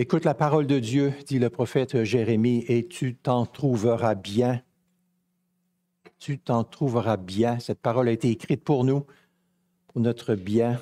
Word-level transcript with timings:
Écoute 0.00 0.24
la 0.24 0.34
parole 0.34 0.68
de 0.68 0.78
Dieu, 0.78 1.12
dit 1.26 1.40
le 1.40 1.50
prophète 1.50 2.04
Jérémie, 2.04 2.64
et 2.68 2.86
tu 2.86 3.16
t'en 3.16 3.44
trouveras 3.46 4.14
bien. 4.14 4.62
Tu 6.20 6.38
t'en 6.38 6.62
trouveras 6.62 7.16
bien. 7.16 7.58
Cette 7.58 7.80
parole 7.80 8.06
a 8.06 8.12
été 8.12 8.30
écrite 8.30 8.62
pour 8.62 8.84
nous, 8.84 9.04
pour 9.88 10.00
notre 10.00 10.36
bien. 10.36 10.80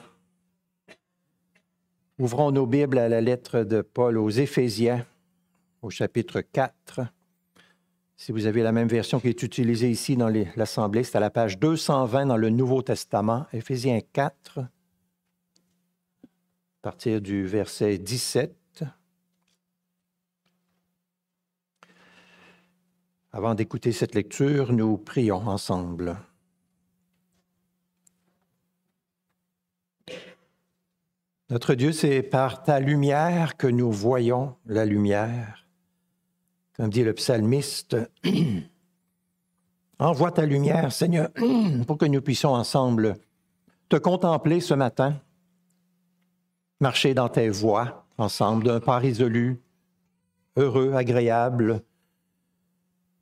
Ouvrons 2.19 2.51
nos 2.51 2.67
Bibles 2.67 2.99
à 2.99 3.09
la 3.09 3.23
lettre 3.23 3.63
de 3.63 3.81
Paul 3.81 4.19
aux 4.19 4.29
Éphésiens, 4.29 5.07
au 5.81 5.89
chapitre 5.89 6.43
4. 6.43 7.01
Si 8.17 8.33
vous 8.33 8.45
avez 8.45 8.63
la 8.63 8.73
même 8.73 8.89
version 8.89 9.19
qui 9.19 9.29
est 9.29 9.43
utilisée 9.43 9.91
ici 9.91 10.19
dans 10.19 10.29
l'Assemblée, 10.57 11.05
c'est 11.05 11.17
à 11.17 11.21
la 11.21 11.31
page 11.31 11.59
220 11.59 12.27
dans 12.27 12.37
le 12.37 12.51
Nouveau 12.51 12.83
Testament, 12.83 13.47
Éphésiens 13.55 14.01
4, 14.13 14.59
à 14.59 14.67
partir 16.83 17.23
du 17.23 17.47
verset 17.47 17.97
17. 17.97 18.55
Avant 23.37 23.55
d'écouter 23.55 23.93
cette 23.93 24.15
lecture, 24.15 24.73
nous 24.73 24.97
prions 24.97 25.47
ensemble. 25.47 26.17
Notre 31.51 31.75
Dieu, 31.75 31.93
c'est 31.93 32.23
par 32.23 32.63
ta 32.63 32.81
lumière 32.81 33.59
que 33.59 33.67
nous 33.67 33.93
voyons 33.93 34.57
la 34.65 34.87
lumière. 34.87 35.67
Comme 36.79 36.89
dit 36.89 37.05
le 37.05 37.13
psalmiste, 37.13 37.99
envoie 39.99 40.33
ta 40.33 40.47
lumière, 40.47 40.91
Seigneur, 40.91 41.29
pour 41.87 41.99
que 41.99 42.07
nous 42.07 42.23
puissions 42.23 42.55
ensemble 42.55 43.19
te 43.91 43.97
contempler 43.97 44.63
ce 44.63 44.73
matin, 44.73 45.15
marcher 46.81 47.13
dans 47.13 47.29
tes 47.29 47.51
voies 47.51 48.07
ensemble 48.17 48.65
d'un 48.65 48.81
pas 48.81 48.99
résolu, 48.99 49.61
heureux, 50.57 50.95
agréable, 50.95 51.83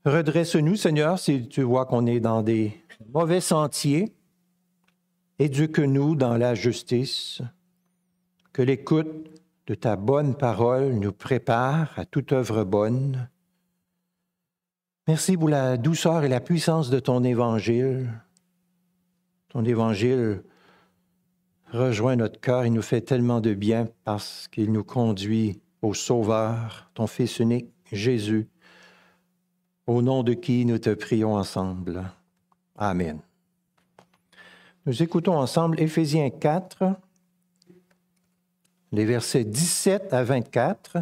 Redresse-nous, 0.04 0.76
Seigneur, 0.76 1.18
si 1.18 1.48
tu 1.48 1.62
vois 1.62 1.86
qu'on 1.86 2.04
est 2.04 2.20
dans 2.20 2.42
des 2.42 2.78
mauvais 3.14 3.40
sentiers. 3.40 4.12
Éduque-nous 5.38 6.14
dans 6.14 6.36
la 6.36 6.54
justice. 6.54 7.40
Que 8.52 8.60
l'écoute 8.60 9.40
de 9.66 9.74
ta 9.74 9.96
bonne 9.96 10.34
parole 10.34 10.92
nous 10.92 11.12
prépare 11.12 11.98
à 11.98 12.04
toute 12.04 12.32
œuvre 12.32 12.64
bonne. 12.64 13.30
Merci 15.08 15.38
pour 15.38 15.48
la 15.48 15.78
douceur 15.78 16.22
et 16.22 16.28
la 16.28 16.40
puissance 16.40 16.90
de 16.90 17.00
ton 17.00 17.24
évangile. 17.24 18.10
Ton 19.48 19.64
évangile 19.64 20.42
rejoint 21.72 22.16
notre 22.16 22.40
cœur 22.40 22.64
et 22.64 22.70
nous 22.70 22.82
fait 22.82 23.00
tellement 23.00 23.40
de 23.40 23.54
bien 23.54 23.88
parce 24.04 24.48
qu'il 24.48 24.70
nous 24.70 24.84
conduit 24.84 25.62
au 25.80 25.94
Sauveur, 25.94 26.90
ton 26.92 27.06
Fils 27.06 27.38
unique, 27.38 27.70
Jésus 27.90 28.48
au 29.86 30.02
nom 30.02 30.22
de 30.22 30.34
qui 30.34 30.64
nous 30.64 30.78
te 30.78 30.90
prions 30.90 31.34
ensemble. 31.34 32.10
Amen. 32.76 33.20
Nous 34.86 35.02
écoutons 35.02 35.36
ensemble 35.36 35.80
Éphésiens 35.80 36.30
4, 36.30 36.96
les 38.92 39.04
versets 39.04 39.44
17 39.44 40.12
à 40.12 40.24
24, 40.24 40.98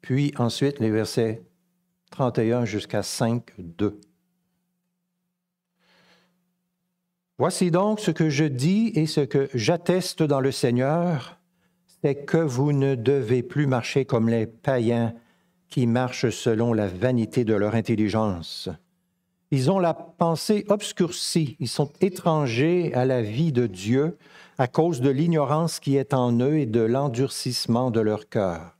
puis 0.00 0.32
ensuite 0.38 0.80
les 0.80 0.90
versets 0.90 1.42
31 2.10 2.64
jusqu'à 2.64 3.02
5, 3.02 3.52
2. 3.58 4.00
Voici 7.38 7.72
donc 7.72 7.98
ce 7.98 8.12
que 8.12 8.30
je 8.30 8.44
dis 8.44 8.92
et 8.94 9.06
ce 9.06 9.20
que 9.20 9.48
j'atteste 9.54 10.22
dans 10.22 10.40
le 10.40 10.52
Seigneur, 10.52 11.40
c'est 12.00 12.24
que 12.24 12.36
vous 12.36 12.72
ne 12.72 12.94
devez 12.94 13.42
plus 13.42 13.66
marcher 13.66 14.04
comme 14.04 14.28
les 14.28 14.46
païens 14.46 15.14
qui 15.74 15.88
marchent 15.88 16.30
selon 16.30 16.72
la 16.72 16.86
vanité 16.86 17.44
de 17.44 17.52
leur 17.52 17.74
intelligence. 17.74 18.68
Ils 19.50 19.72
ont 19.72 19.80
la 19.80 19.92
pensée 19.92 20.64
obscurcie, 20.68 21.56
ils 21.58 21.68
sont 21.68 21.90
étrangers 22.00 22.94
à 22.94 23.04
la 23.04 23.22
vie 23.22 23.50
de 23.50 23.66
Dieu 23.66 24.16
à 24.56 24.68
cause 24.68 25.00
de 25.00 25.10
l'ignorance 25.10 25.80
qui 25.80 25.96
est 25.96 26.14
en 26.14 26.38
eux 26.38 26.58
et 26.58 26.66
de 26.66 26.78
l'endurcissement 26.78 27.90
de 27.90 27.98
leur 27.98 28.28
cœur. 28.28 28.78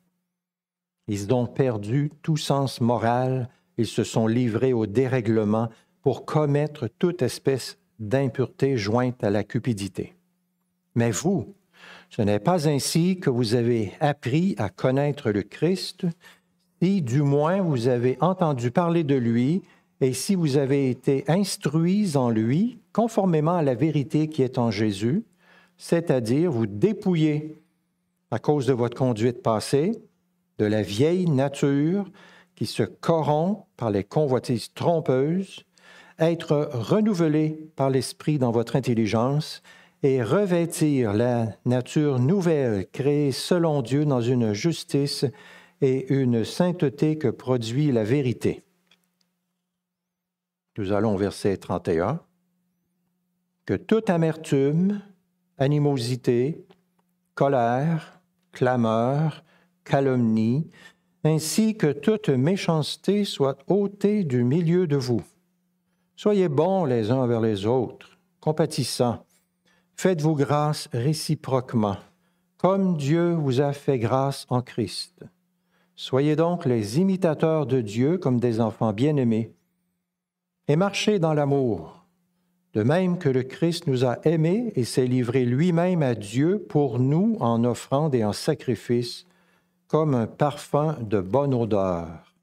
Ils 1.09 1.35
ont 1.35 1.47
perdu 1.47 2.13
tout 2.23 2.37
sens 2.37 2.81
moral, 2.81 3.49
ils 3.77 3.89
se 3.89 4.05
sont 4.05 4.29
livrés 4.29 4.73
au 4.73 4.87
dérèglement 4.87 5.71
pour 6.01 6.25
commettre 6.25 6.87
toute 7.01 7.23
espèce 7.23 7.77
d'impureté 7.99 8.77
jointe 8.77 9.25
à 9.25 9.31
la 9.31 9.43
cupidité. 9.43 10.15
Mais 10.95 11.11
vous, 11.11 11.57
ce 12.09 12.23
n'est 12.23 12.39
pas 12.39 12.69
ainsi 12.69 13.19
que 13.19 13.31
vous 13.31 13.57
avez 13.57 13.95
appris 13.99 14.55
à 14.59 14.69
connaître 14.69 15.33
le 15.33 15.43
Christ, 15.43 16.07
si 16.83 17.03
du 17.03 17.23
moins 17.23 17.61
vous 17.61 17.89
avez 17.89 18.19
entendu 18.21 18.71
parler 18.71 19.05
de 19.05 19.15
lui 19.15 19.63
et 20.01 20.13
si 20.13 20.35
vous 20.35 20.57
avez 20.57 20.91
été 20.91 21.25
instruits 21.29 22.17
en 22.17 22.31
lui, 22.31 22.79
conformément 22.93 23.57
à 23.57 23.63
la 23.63 23.75
vérité 23.75 24.29
qui 24.29 24.43
est 24.43 24.59
en 24.59 24.71
Jésus, 24.71 25.25
c'est-à-dire 25.77 26.51
vous 26.51 26.67
dépouiller 26.67 27.57
à 28.31 28.39
cause 28.39 28.67
de 28.67 28.73
votre 28.73 28.97
conduite 28.97 29.43
passée, 29.43 29.93
de 30.59 30.65
la 30.65 30.83
vieille 30.83 31.27
nature 31.27 32.11
qui 32.55 32.67
se 32.67 32.83
corrompt 32.83 33.67
par 33.77 33.91
les 33.91 34.05
convoitises 34.05 34.73
trompeuses, 34.75 35.65
être 36.19 36.71
renouvelé 36.73 37.71
par 37.77 37.91
l'Esprit 37.91 38.39
dans 38.39 38.53
votre 38.53 38.77
intelligence 38.77 39.63
et 40.03 40.23
revêtir 40.23 41.13
la 41.13 41.49
nature 41.65 42.19
nouvelle 42.19 42.87
créée 42.93 43.33
selon 43.33 43.83
Dieu 43.83 44.05
dans 44.05 44.21
une 44.21 44.53
justice 44.53 45.25
et 45.81 46.13
une 46.13 46.45
sainteté 46.45 47.19
que 47.19 47.29
produit 47.29 47.93
la 47.93 48.05
vérité. 48.05 48.65
Nous 50.77 50.93
allons 50.93 51.15
au 51.15 51.19
verset 51.19 51.57
31. 51.57 52.21
Que 53.65 53.75
toute 53.75 54.11
amertume, 54.11 55.01
animosité, 55.59 56.67
colère, 57.35 58.21
clameur, 58.53 59.45
calomnie, 59.85 60.71
ainsi 61.25 61.77
que 61.77 61.93
toute 61.93 62.29
méchanceté 62.29 63.25
soit 63.25 63.59
ôtée 63.69 64.25
du 64.25 64.45
milieu 64.45 64.87
de 64.87 64.97
vous. 64.97 65.23
Soyez 66.17 66.49
bons 66.49 66.85
les 66.85 67.11
uns 67.11 67.27
vers 67.27 67.41
les 67.41 67.67
autres, 67.67 68.19
compatissants. 68.41 69.25
Faites-vous 69.97 70.35
grâce 70.35 70.89
réciproquement, 70.93 71.97
comme 72.57 72.97
Dieu 72.97 73.33
vous 73.33 73.61
a 73.61 73.73
fait 73.73 73.99
grâce 73.99 74.47
en 74.49 74.61
Christ. 74.61 75.25
Soyez 75.97 76.35
donc 76.35 76.65
les 76.65 76.99
imitateurs 76.99 77.67
de 77.67 77.81
Dieu 77.81 78.19
comme 78.19 78.41
des 78.41 78.61
enfants 78.61 78.93
bien-aimés, 78.93 79.53
et 80.67 80.77
marchez 80.77 81.19
dans 81.19 81.35
l'amour, 81.35 82.05
de 82.73 82.83
même 82.83 83.19
que 83.19 83.29
le 83.29 83.43
Christ 83.43 83.87
nous 83.87 84.05
a 84.05 84.19
aimés 84.27 84.73
et 84.75 84.85
s'est 84.85 85.07
livré 85.07 85.45
lui-même 85.45 86.03
à 86.03 86.15
Dieu 86.15 86.59
pour 86.59 86.99
nous 86.99 87.37
en 87.39 87.63
offrande 87.65 88.15
et 88.15 88.25
en 88.25 88.33
sacrifice, 88.33 89.27
comme 89.87 90.15
un 90.15 90.27
parfum 90.27 90.97
de 91.01 91.21
bonne 91.21 91.55
odeur. 91.55 92.35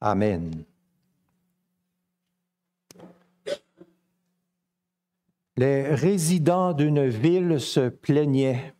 Amen. 0.00 0.64
Les 5.56 5.94
résidents 5.94 6.72
d'une 6.72 7.08
ville 7.08 7.58
se 7.58 7.88
plaignaient 7.88 8.74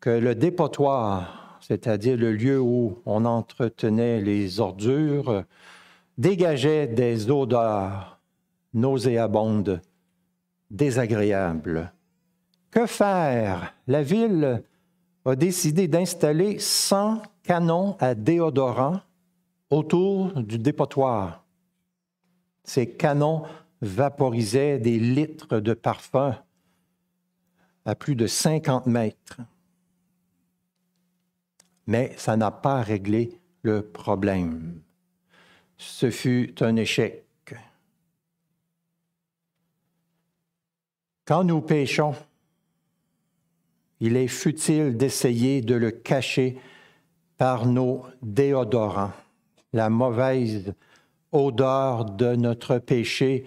que 0.00 0.10
le 0.10 0.34
dépotoir 0.34 1.41
c'est-à-dire 1.62 2.16
le 2.16 2.32
lieu 2.32 2.60
où 2.60 2.98
on 3.06 3.24
entretenait 3.24 4.20
les 4.20 4.60
ordures, 4.60 5.44
dégageait 6.18 6.86
des 6.86 7.30
odeurs 7.30 8.20
nauséabondes, 8.74 9.80
désagréables. 10.70 11.92
Que 12.70 12.86
faire? 12.86 13.74
La 13.86 14.02
ville 14.02 14.62
a 15.24 15.36
décidé 15.36 15.88
d'installer 15.88 16.58
100 16.58 17.22
canons 17.42 17.96
à 18.00 18.14
déodorant 18.14 19.00
autour 19.70 20.32
du 20.42 20.58
dépotoir. 20.58 21.44
Ces 22.64 22.88
canons 22.88 23.42
vaporisaient 23.80 24.78
des 24.78 24.98
litres 24.98 25.60
de 25.60 25.74
parfum 25.74 26.36
à 27.84 27.94
plus 27.94 28.14
de 28.14 28.26
50 28.26 28.86
mètres 28.86 29.40
mais 31.86 32.12
ça 32.16 32.36
n'a 32.36 32.50
pas 32.50 32.82
réglé 32.82 33.38
le 33.62 33.82
problème. 33.82 34.80
Ce 35.76 36.10
fut 36.10 36.54
un 36.60 36.76
échec. 36.76 37.24
Quand 41.24 41.44
nous 41.44 41.60
péchons, 41.60 42.14
il 44.00 44.16
est 44.16 44.28
futile 44.28 44.96
d'essayer 44.96 45.60
de 45.60 45.76
le 45.76 45.92
cacher 45.92 46.58
par 47.36 47.66
nos 47.66 48.04
déodorants. 48.20 49.12
La 49.72 49.88
mauvaise 49.88 50.74
odeur 51.30 52.04
de 52.04 52.34
notre 52.34 52.78
péché 52.78 53.44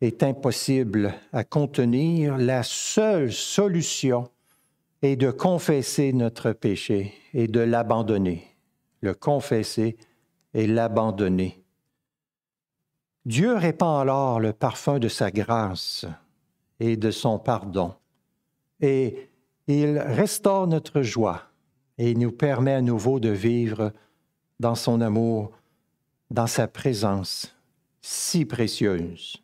est 0.00 0.22
impossible 0.22 1.14
à 1.32 1.44
contenir. 1.44 2.38
La 2.38 2.62
seule 2.62 3.32
solution 3.32 4.30
est 5.02 5.16
de 5.16 5.30
confesser 5.30 6.12
notre 6.12 6.52
péché 6.52 7.14
et 7.32 7.48
de 7.48 7.60
l'abandonner. 7.60 8.46
Le 9.00 9.14
confesser 9.14 9.96
et 10.52 10.66
l'abandonner. 10.66 11.64
Dieu 13.24 13.54
répand 13.54 14.00
alors 14.00 14.40
le 14.40 14.52
parfum 14.52 14.98
de 14.98 15.08
sa 15.08 15.30
grâce 15.30 16.06
et 16.80 16.96
de 16.96 17.10
son 17.10 17.38
pardon. 17.38 17.94
Et 18.80 19.30
il 19.66 19.98
restaure 19.98 20.66
notre 20.66 21.02
joie 21.02 21.42
et 21.98 22.14
nous 22.14 22.32
permet 22.32 22.74
à 22.74 22.82
nouveau 22.82 23.20
de 23.20 23.28
vivre 23.28 23.92
dans 24.58 24.74
son 24.74 25.00
amour, 25.00 25.52
dans 26.30 26.46
sa 26.46 26.66
présence 26.66 27.54
si 28.02 28.44
précieuse. 28.44 29.42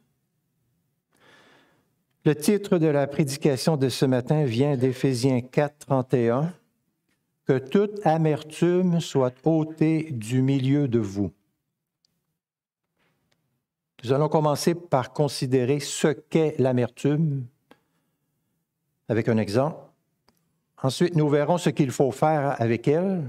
Le 2.27 2.35
titre 2.35 2.79
de 2.79 2.89
la 2.89 3.07
prédication 3.07 3.77
de 3.77 3.89
ce 3.89 4.05
matin 4.05 4.47
vient 4.47 4.77
d'Éphésiens 4.77 5.43
4, 5.43 5.87
31. 5.87 6.53
Que 7.45 7.57
toute 7.57 8.05
amertume 8.05 8.99
soit 8.99 9.33
ôtée 9.45 10.09
du 10.11 10.43
milieu 10.43 10.89
de 10.89 10.99
vous. 10.99 11.31
Nous 14.03 14.13
allons 14.13 14.29
commencer 14.29 14.75
par 14.75 15.13
considérer 15.13 15.79
ce 15.79 16.09
qu'est 16.09 16.57
l'amertume 16.59 17.47
avec 19.09 19.29
un 19.29 19.37
exemple. 19.37 19.79
Ensuite, 20.83 21.15
nous 21.15 21.29
verrons 21.29 21.59
ce 21.59 21.71
qu'il 21.71 21.93
faut 21.93 22.11
faire 22.11 22.61
avec 22.61 22.89
elle. 22.89 23.23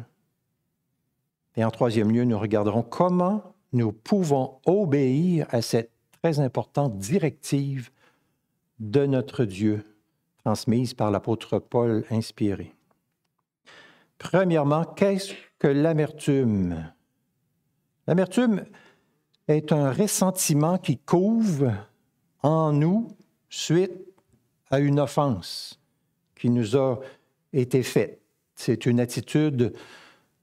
Et 1.56 1.64
en 1.64 1.70
troisième 1.70 2.12
lieu, 2.12 2.24
nous 2.24 2.40
regarderons 2.40 2.82
comment 2.82 3.44
nous 3.74 3.92
pouvons 3.92 4.58
obéir 4.66 5.46
à 5.52 5.62
cette 5.62 5.92
très 6.20 6.40
importante 6.40 6.98
directive 6.98 7.92
de 8.80 9.06
notre 9.06 9.46
Dieu, 9.46 9.84
transmise 10.44 10.94
par 10.94 11.12
l'apôtre 11.12 11.60
Paul 11.60 12.06
inspiré. 12.10 12.74
Premièrement, 14.18 14.84
qu'est-ce 14.84 15.34
que 15.60 15.68
l'amertume? 15.68 16.92
L'amertume 18.08 18.66
est 19.48 19.72
un 19.72 19.92
ressentiment 19.92 20.78
qui 20.78 20.98
couvre 20.98 21.74
en 22.44 22.72
nous 22.72 23.10
suite 23.50 23.92
à 24.70 24.80
une 24.80 25.00
offense 25.00 25.80
qui 26.36 26.50
nous 26.50 26.76
a 26.76 27.00
été 27.54 27.84
faite. 27.84 28.22
C'est 28.56 28.86
une 28.86 29.00
attitude 29.00 29.74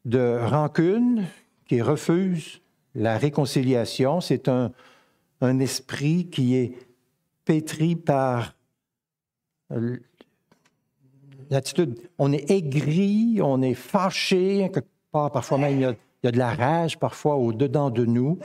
de 0.04 0.38
rancune 0.40 1.24
qui 1.66 1.82
refuse 1.82 2.60
la 2.94 3.18
réconciliation. 3.18 4.20
C'est 4.20 4.48
un, 4.48 4.72
un 5.40 5.58
esprit 5.58 6.28
qui 6.30 6.54
est 6.54 6.74
pétri 7.44 7.96
par 7.96 8.54
l'attitude. 11.50 11.98
On 12.18 12.32
est 12.32 12.50
aigri, 12.50 13.40
on 13.42 13.62
est 13.62 13.74
fâché, 13.74 14.70
quelque 14.72 14.88
part, 15.10 15.30
parfois 15.30 15.58
même 15.58 15.74
il 15.74 15.80
y, 15.80 15.84
a, 16.28 16.32
de 16.32 16.38
la 16.38 16.54
rage 16.54 16.98
parfois 16.98 17.36
au-dedans 17.36 17.90
de 17.90 18.04
nous. 18.04 18.38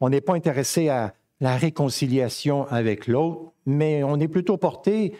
On 0.00 0.08
n'est 0.08 0.20
pas 0.20 0.34
intéressé 0.34 0.88
à 0.88 1.14
la 1.40 1.56
réconciliation 1.56 2.66
avec 2.68 3.06
l'autre, 3.06 3.52
mais 3.66 4.02
on 4.02 4.18
est 4.20 4.28
plutôt 4.28 4.56
porté 4.56 5.16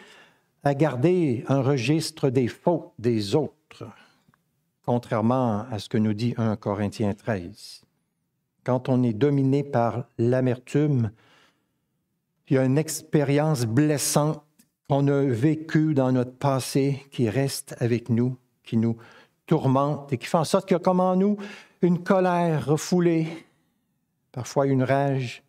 à 0.63 0.73
garder 0.75 1.43
un 1.47 1.61
registre 1.61 2.29
des 2.29 2.47
fautes 2.47 2.91
des 2.99 3.35
autres, 3.35 3.85
contrairement 4.85 5.65
à 5.71 5.79
ce 5.79 5.89
que 5.89 5.97
nous 5.97 6.13
dit 6.13 6.35
1 6.37 6.55
Corinthiens 6.55 7.13
13. 7.13 7.81
Quand 8.63 8.89
on 8.89 9.01
est 9.01 9.13
dominé 9.13 9.63
par 9.63 10.05
l'amertume, 10.19 11.11
il 12.51 12.55
y 12.55 12.57
a 12.57 12.65
une 12.65 12.77
expérience 12.77 13.65
blessante 13.65 14.43
qu'on 14.89 15.07
a 15.07 15.21
vécue 15.21 15.93
dans 15.93 16.11
notre 16.11 16.35
passé 16.37 17.01
qui 17.09 17.29
reste 17.29 17.77
avec 17.79 18.09
nous, 18.09 18.35
qui 18.65 18.75
nous 18.75 18.97
tourmente 19.45 20.11
et 20.11 20.17
qui 20.17 20.27
fait 20.27 20.37
en 20.37 20.43
sorte 20.43 20.67
qu'il 20.67 20.75
y 20.75 20.79
a 20.79 20.83
comme 20.83 20.99
en 20.99 21.15
nous 21.15 21.37
une 21.81 22.03
colère 22.03 22.65
refoulée, 22.65 23.45
parfois 24.33 24.67
une 24.67 24.83
rage. 24.83 25.43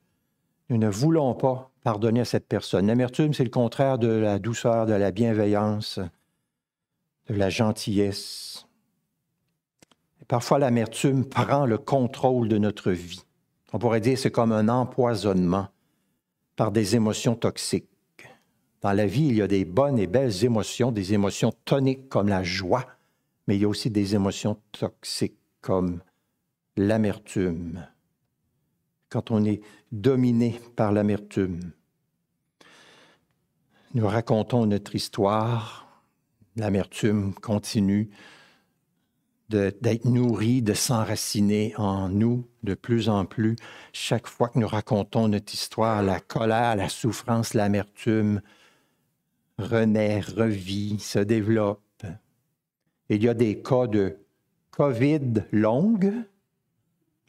Nous 0.70 0.78
ne 0.78 0.88
voulons 0.88 1.34
pas 1.34 1.72
pardonner 1.82 2.20
à 2.20 2.24
cette 2.24 2.46
personne. 2.46 2.86
L'amertume, 2.86 3.34
c'est 3.34 3.42
le 3.42 3.50
contraire 3.50 3.98
de 3.98 4.06
la 4.06 4.38
douceur, 4.38 4.86
de 4.86 4.92
la 4.92 5.10
bienveillance, 5.10 5.98
de 7.28 7.34
la 7.34 7.50
gentillesse. 7.50 8.68
Et 10.20 10.24
parfois, 10.24 10.60
l'amertume 10.60 11.24
prend 11.24 11.66
le 11.66 11.78
contrôle 11.78 12.46
de 12.46 12.58
notre 12.58 12.92
vie. 12.92 13.24
On 13.72 13.80
pourrait 13.80 14.00
dire 14.00 14.16
c'est 14.16 14.30
comme 14.30 14.52
un 14.52 14.68
empoisonnement 14.68 15.66
par 16.56 16.72
des 16.72 16.96
émotions 16.96 17.34
toxiques. 17.34 17.88
Dans 18.80 18.92
la 18.92 19.06
vie, 19.06 19.26
il 19.28 19.36
y 19.36 19.42
a 19.42 19.46
des 19.46 19.64
bonnes 19.64 19.98
et 19.98 20.06
belles 20.06 20.44
émotions, 20.44 20.90
des 20.92 21.14
émotions 21.14 21.52
toniques 21.64 22.08
comme 22.08 22.28
la 22.28 22.42
joie, 22.42 22.86
mais 23.46 23.56
il 23.56 23.62
y 23.62 23.64
a 23.64 23.68
aussi 23.68 23.90
des 23.90 24.14
émotions 24.14 24.58
toxiques 24.72 25.38
comme 25.60 26.02
l'amertume, 26.76 27.86
quand 29.08 29.30
on 29.30 29.44
est 29.44 29.60
dominé 29.92 30.60
par 30.74 30.92
l'amertume. 30.92 31.72
Nous 33.94 34.06
racontons 34.06 34.66
notre 34.66 34.94
histoire, 34.94 36.02
l'amertume 36.56 37.34
continue 37.34 38.10
d'être 39.48 40.06
nourrie, 40.06 40.62
de 40.62 40.72
s'enraciner 40.72 41.74
en 41.76 42.08
nous 42.08 42.48
de 42.62 42.74
plus 42.74 43.08
en 43.08 43.24
plus. 43.24 43.56
Chaque 43.92 44.26
fois 44.26 44.48
que 44.48 44.58
nous 44.58 44.68
racontons 44.68 45.28
notre 45.28 45.52
histoire, 45.52 46.02
la 46.02 46.20
colère, 46.20 46.76
la 46.76 46.88
souffrance, 46.88 47.54
l'amertume 47.54 48.40
renaît, 49.58 50.20
revit, 50.20 50.98
se 50.98 51.18
développe. 51.18 51.80
Il 53.08 53.22
y 53.22 53.28
a 53.28 53.34
des 53.34 53.60
cas 53.60 53.86
de 53.86 54.16
COVID 54.70 55.44
longue, 55.52 56.12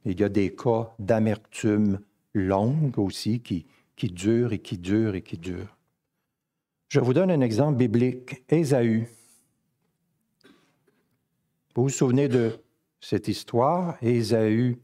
il 0.06 0.20
y 0.20 0.24
a 0.24 0.30
des 0.30 0.56
cas 0.56 0.94
d'amertume 1.00 2.00
longue 2.34 2.98
aussi 3.00 3.42
qui, 3.42 3.66
qui 3.96 4.10
durent 4.10 4.54
et 4.54 4.60
qui 4.60 4.78
durent 4.78 5.16
et 5.16 5.22
qui 5.22 5.38
durent. 5.38 5.78
Je 6.90 7.00
vous 7.00 7.14
donne 7.14 7.32
un 7.32 7.42
exemple 7.42 7.78
biblique. 7.78 8.44
Ésaü. 8.50 9.08
Vous 11.76 11.84
vous 11.84 11.90
souvenez 11.90 12.28
de 12.28 12.60
cette 13.02 13.28
histoire? 13.28 13.98
Ésaü 14.02 14.78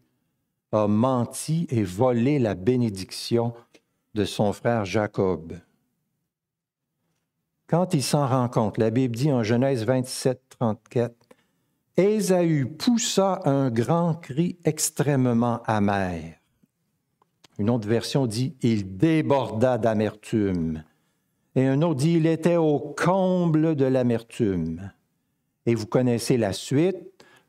a 0.72 0.88
menti 0.88 1.68
et 1.70 1.84
volé 1.84 2.40
la 2.40 2.56
bénédiction 2.56 3.54
de 4.14 4.26
son 4.26 4.54
frère 4.54 4.86
Jacob. 4.86 5.54
Quand 7.68 7.94
il 7.94 8.04
s'en 8.04 8.28
rend 8.28 8.50
compte, 8.50 8.78
la 8.78 8.90
Bible 8.90 9.16
dit 9.16 9.32
en 9.32 9.44
Genèse 9.44 9.86
27, 9.86 10.42
34, 10.60 11.16
Ésaü 11.98 12.66
poussa 12.66 13.42
un 13.46 13.70
grand 13.70 14.16
cri 14.16 14.58
extrêmement 14.64 15.62
amer. 15.66 16.40
Une 17.60 17.70
autre 17.70 17.88
version 17.88 18.26
dit 18.26 18.56
Il 18.62 18.98
déborda 18.98 19.78
d'amertume. 19.78 20.84
Et 21.56 21.66
un 21.66 21.82
autre 21.82 22.00
dit 22.00 22.14
Il 22.14 22.26
était 22.26 22.56
au 22.56 22.80
comble 22.80 23.76
de 23.76 23.86
l'amertume. 23.86 24.92
Et 25.66 25.76
vous 25.76 25.86
connaissez 25.86 26.38
la 26.38 26.54
suite. 26.54 26.98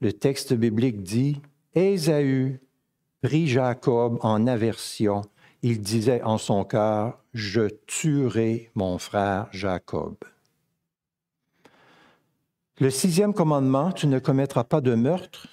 Le 0.00 0.12
texte 0.12 0.52
biblique 0.52 1.02
dit 1.02 1.40
Ésaü 1.74 2.60
prit 3.22 3.46
Jacob 3.46 4.18
en 4.22 4.46
aversion. 4.46 5.22
Il 5.62 5.80
disait 5.80 6.22
en 6.22 6.38
son 6.38 6.64
cœur 6.64 7.18
Je 7.34 7.68
tuerai 7.86 8.70
mon 8.74 8.98
frère 8.98 9.48
Jacob. 9.52 10.16
Le 12.78 12.90
sixième 12.90 13.34
commandement, 13.34 13.92
tu 13.92 14.06
ne 14.06 14.18
commettras 14.18 14.64
pas 14.64 14.80
de 14.80 14.94
meurtre, 14.94 15.48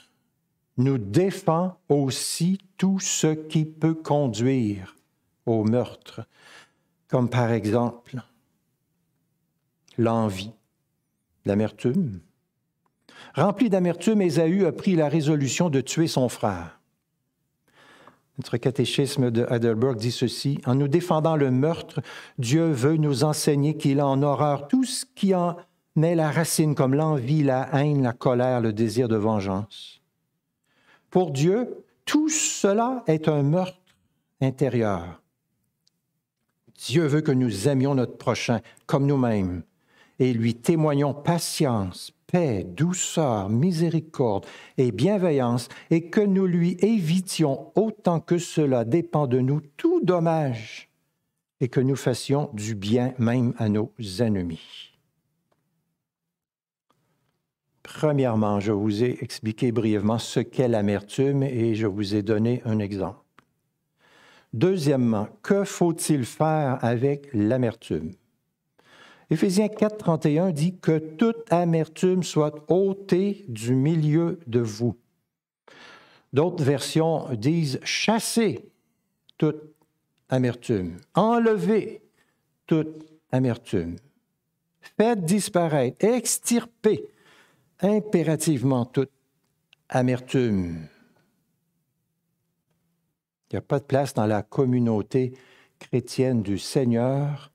nous 0.78 0.98
défend 0.98 1.78
aussi 1.90 2.60
tout 2.78 3.00
ce 3.00 3.28
qui 3.28 3.66
peut 3.66 3.96
conduire 3.96 4.96
au 5.46 5.66
meurtre, 5.66 6.22
comme 7.10 7.30
par 7.30 7.52
exemple 7.52 8.22
l'envie, 9.98 10.54
l'amertume. 11.46 12.22
Rempli 13.34 13.70
d'amertume, 13.70 14.22
Ésaü 14.22 14.66
a 14.66 14.72
pris 14.72 14.96
la 14.96 15.10
résolution 15.10 15.70
de 15.70 15.82
tuer 15.82 16.08
son 16.08 16.30
frère. 16.30 16.80
Notre 18.38 18.58
catéchisme 18.58 19.32
de 19.32 19.48
Heidelberg 19.50 19.98
dit 19.98 20.12
ceci, 20.12 20.60
En 20.66 20.76
nous 20.76 20.88
défendant 20.88 21.36
le 21.36 21.50
meurtre, 21.50 22.02
Dieu 22.38 22.70
veut 22.72 22.98
nous 22.98 23.24
enseigner 23.24 23.78
qu'il 23.78 24.00
a 24.00 24.08
en 24.08 24.22
horreur 24.22 24.68
tout 24.68 24.84
ce 24.84 25.06
qui 25.16 25.34
en 25.34 25.58
mais 25.98 26.14
la 26.14 26.30
racine 26.30 26.76
comme 26.76 26.94
l'envie, 26.94 27.42
la 27.42 27.70
haine, 27.74 28.04
la 28.04 28.14
colère, 28.14 28.62
le 28.62 28.72
désir 28.72 29.08
de 29.08 29.16
vengeance. 29.16 30.00
Pour 31.10 31.32
Dieu, 31.32 31.84
tout 32.06 32.30
cela 32.30 33.04
est 33.08 33.28
un 33.28 33.42
meurtre 33.42 33.80
intérieur. 34.40 35.24
Dieu 36.76 37.08
veut 37.08 37.22
que 37.22 37.32
nous 37.32 37.68
aimions 37.68 37.96
notre 37.96 38.16
prochain 38.16 38.62
comme 38.86 39.08
nous-mêmes 39.08 39.64
et 40.20 40.34
lui 40.34 40.56
témoignons 40.56 41.14
patience, 41.14 42.12
paix, 42.28 42.64
douceur, 42.64 43.50
miséricorde 43.50 44.46
et 44.78 44.92
bienveillance 44.92 45.70
et 45.90 46.10
que 46.10 46.22
nous 46.22 46.46
lui 46.46 46.78
évitions 46.82 47.72
autant 47.76 48.20
que 48.20 48.38
cela 48.38 48.86
dépend 48.86 49.28
de 49.28 49.40
nous 49.40 49.62
tout 49.78 50.02
dommage 50.02 50.90
et 51.60 51.70
que 51.70 51.80
nous 51.80 51.96
fassions 51.96 52.50
du 52.54 52.76
bien 52.76 53.14
même 53.18 53.54
à 53.58 53.70
nos 53.70 53.92
ennemis. 54.20 54.92
Premièrement, 57.84 58.60
je 58.60 58.74
vous 58.74 59.04
ai 59.04 59.18
expliqué 59.22 59.72
brièvement 59.72 60.20
ce 60.20 60.42
qu'est 60.42 60.68
l'amertume 60.68 61.42
et 61.42 61.74
je 61.74 61.88
vous 61.88 62.16
ai 62.16 62.22
donné 62.22 62.62
un 62.66 62.80
exemple. 62.80 63.24
Deuxièmement, 64.54 65.28
que 65.42 65.64
faut-il 65.64 66.26
faire 66.26 66.80
avec 66.82 67.30
l'amertume? 67.34 68.12
Éphésiens 69.30 69.68
4, 69.68 69.98
31 69.98 70.52
dit 70.52 70.78
que 70.78 70.98
toute 70.98 71.52
amertume 71.52 72.24
soit 72.24 72.64
ôtée 72.72 73.46
du 73.50 73.76
milieu 73.76 74.40
de 74.48 74.62
vous. 74.62 74.96
D'autres 76.32 76.64
versions 76.64 77.34
disent 77.34 77.80
chasser 77.84 78.70
toute 79.38 79.62
amertume, 80.30 80.98
enlever 81.14 82.02
toute 82.68 83.06
amertume, 83.32 83.98
faites 84.98 85.26
disparaître, 85.26 86.04
extirper 86.06 87.06
impérativement 87.82 88.86
toute 88.86 89.12
amertume. 89.90 90.88
Il 93.50 93.56
n'y 93.56 93.58
a 93.58 93.62
pas 93.62 93.80
de 93.80 93.86
place 93.86 94.14
dans 94.14 94.26
la 94.26 94.42
communauté 94.42 95.34
chrétienne 95.80 96.42
du 96.42 96.58
Seigneur 96.58 97.52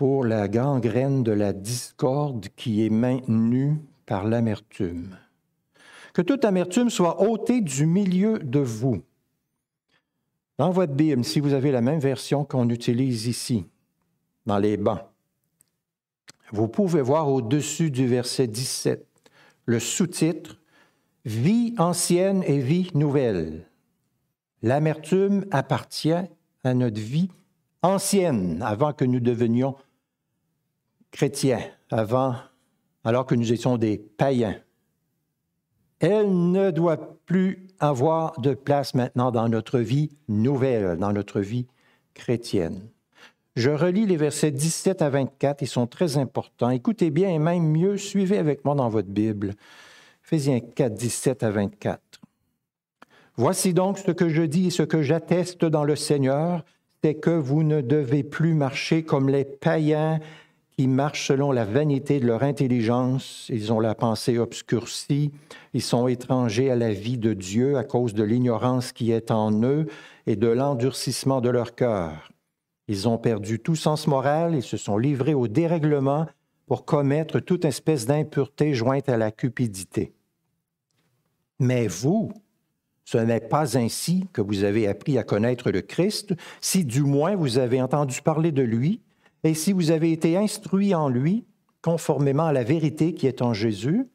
pour 0.00 0.24
la 0.24 0.48
gangrène 0.48 1.22
de 1.22 1.30
la 1.30 1.52
discorde 1.52 2.48
qui 2.56 2.86
est 2.86 2.88
maintenue 2.88 3.82
par 4.06 4.24
l'amertume. 4.26 5.18
Que 6.14 6.22
toute 6.22 6.46
amertume 6.46 6.88
soit 6.88 7.20
ôtée 7.20 7.60
du 7.60 7.84
milieu 7.84 8.38
de 8.38 8.60
vous. 8.60 9.02
Dans 10.56 10.70
votre 10.70 10.94
Bible, 10.94 11.22
si 11.22 11.38
vous 11.38 11.52
avez 11.52 11.70
la 11.70 11.82
même 11.82 12.00
version 12.00 12.46
qu'on 12.46 12.70
utilise 12.70 13.26
ici, 13.26 13.66
dans 14.46 14.56
les 14.56 14.78
bancs, 14.78 15.02
vous 16.50 16.68
pouvez 16.68 17.02
voir 17.02 17.28
au-dessus 17.28 17.90
du 17.90 18.06
verset 18.06 18.46
17 18.46 19.06
le 19.66 19.78
sous-titre 19.78 20.62
Vie 21.26 21.74
ancienne 21.76 22.42
et 22.46 22.60
vie 22.60 22.90
nouvelle. 22.94 23.68
L'amertume 24.62 25.44
appartient 25.50 26.24
à 26.64 26.72
notre 26.72 27.02
vie 27.02 27.28
ancienne, 27.82 28.62
avant 28.62 28.94
que 28.94 29.04
nous 29.04 29.20
devenions 29.20 29.76
chrétiens, 31.10 31.60
avant, 31.90 32.34
alors 33.04 33.26
que 33.26 33.34
nous 33.34 33.52
étions 33.52 33.76
des 33.76 33.98
païens. 33.98 34.56
Elle 36.00 36.50
ne 36.50 36.70
doit 36.70 37.18
plus 37.26 37.66
avoir 37.78 38.40
de 38.40 38.54
place 38.54 38.94
maintenant 38.94 39.30
dans 39.30 39.48
notre 39.48 39.78
vie 39.78 40.10
nouvelle, 40.28 40.96
dans 40.98 41.12
notre 41.12 41.40
vie 41.40 41.66
chrétienne. 42.14 42.88
Je 43.56 43.70
relis 43.70 44.06
les 44.06 44.16
versets 44.16 44.52
17 44.52 45.02
à 45.02 45.10
24, 45.10 45.62
ils 45.62 45.66
sont 45.66 45.86
très 45.86 46.16
importants. 46.16 46.70
Écoutez 46.70 47.10
bien 47.10 47.30
et 47.30 47.38
même 47.38 47.64
mieux, 47.64 47.96
suivez 47.96 48.38
avec 48.38 48.64
moi 48.64 48.74
dans 48.74 48.88
votre 48.88 49.08
Bible. 49.08 49.54
Éphésiens 50.24 50.60
4, 50.60 50.94
17 50.94 51.42
à 51.42 51.50
24. 51.50 52.00
Voici 53.36 53.74
donc 53.74 53.98
ce 53.98 54.12
que 54.12 54.28
je 54.28 54.42
dis 54.42 54.68
et 54.68 54.70
ce 54.70 54.82
que 54.82 55.02
j'atteste 55.02 55.64
dans 55.64 55.84
le 55.84 55.96
Seigneur, 55.96 56.64
c'est 57.02 57.14
que 57.14 57.30
vous 57.30 57.62
ne 57.62 57.80
devez 57.80 58.22
plus 58.22 58.54
marcher 58.54 59.02
comme 59.02 59.28
les 59.28 59.44
païens 59.44 60.20
qui 60.76 60.88
marchent 60.88 61.28
selon 61.28 61.52
la 61.52 61.64
vanité 61.64 62.20
de 62.20 62.26
leur 62.26 62.42
intelligence. 62.42 63.46
Ils 63.50 63.72
ont 63.72 63.80
la 63.80 63.94
pensée 63.94 64.38
obscurcie, 64.38 65.32
ils 65.74 65.82
sont 65.82 66.08
étrangers 66.08 66.70
à 66.70 66.76
la 66.76 66.92
vie 66.92 67.18
de 67.18 67.34
Dieu 67.34 67.76
à 67.76 67.84
cause 67.84 68.14
de 68.14 68.22
l'ignorance 68.22 68.92
qui 68.92 69.10
est 69.12 69.30
en 69.30 69.62
eux 69.62 69.86
et 70.26 70.36
de 70.36 70.48
l'endurcissement 70.48 71.40
de 71.40 71.50
leur 71.50 71.74
cœur. 71.74 72.30
Ils 72.88 73.08
ont 73.08 73.18
perdu 73.18 73.60
tout 73.60 73.76
sens 73.76 74.06
moral 74.06 74.54
et 74.54 74.62
se 74.62 74.76
sont 74.76 74.98
livrés 74.98 75.34
au 75.34 75.48
dérèglement 75.48 76.26
pour 76.66 76.84
commettre 76.84 77.40
toute 77.40 77.64
espèce 77.64 78.06
d'impureté 78.06 78.74
jointe 78.74 79.08
à 79.08 79.16
la 79.16 79.30
cupidité. 79.30 80.12
Mais 81.58 81.86
vous, 81.86 82.32
ce 83.04 83.18
n'est 83.18 83.40
pas 83.40 83.76
ainsi 83.76 84.26
que 84.32 84.40
vous 84.40 84.64
avez 84.64 84.86
appris 84.86 85.18
à 85.18 85.24
connaître 85.24 85.70
le 85.72 85.82
Christ, 85.82 86.34
si 86.60 86.84
du 86.84 87.02
moins 87.02 87.34
vous 87.34 87.58
avez 87.58 87.82
entendu 87.82 88.22
parler 88.22 88.52
de 88.52 88.62
lui, 88.62 89.00
et 89.44 89.54
si 89.54 89.72
vous 89.72 89.90
avez 89.90 90.12
été 90.12 90.36
instruit 90.36 90.94
en 90.94 91.08
lui, 91.08 91.44
conformément 91.82 92.46
à 92.46 92.52
la 92.52 92.64
vérité 92.64 93.14
qui 93.14 93.26
est 93.26 93.42
en 93.42 93.54
Jésus, 93.54 94.06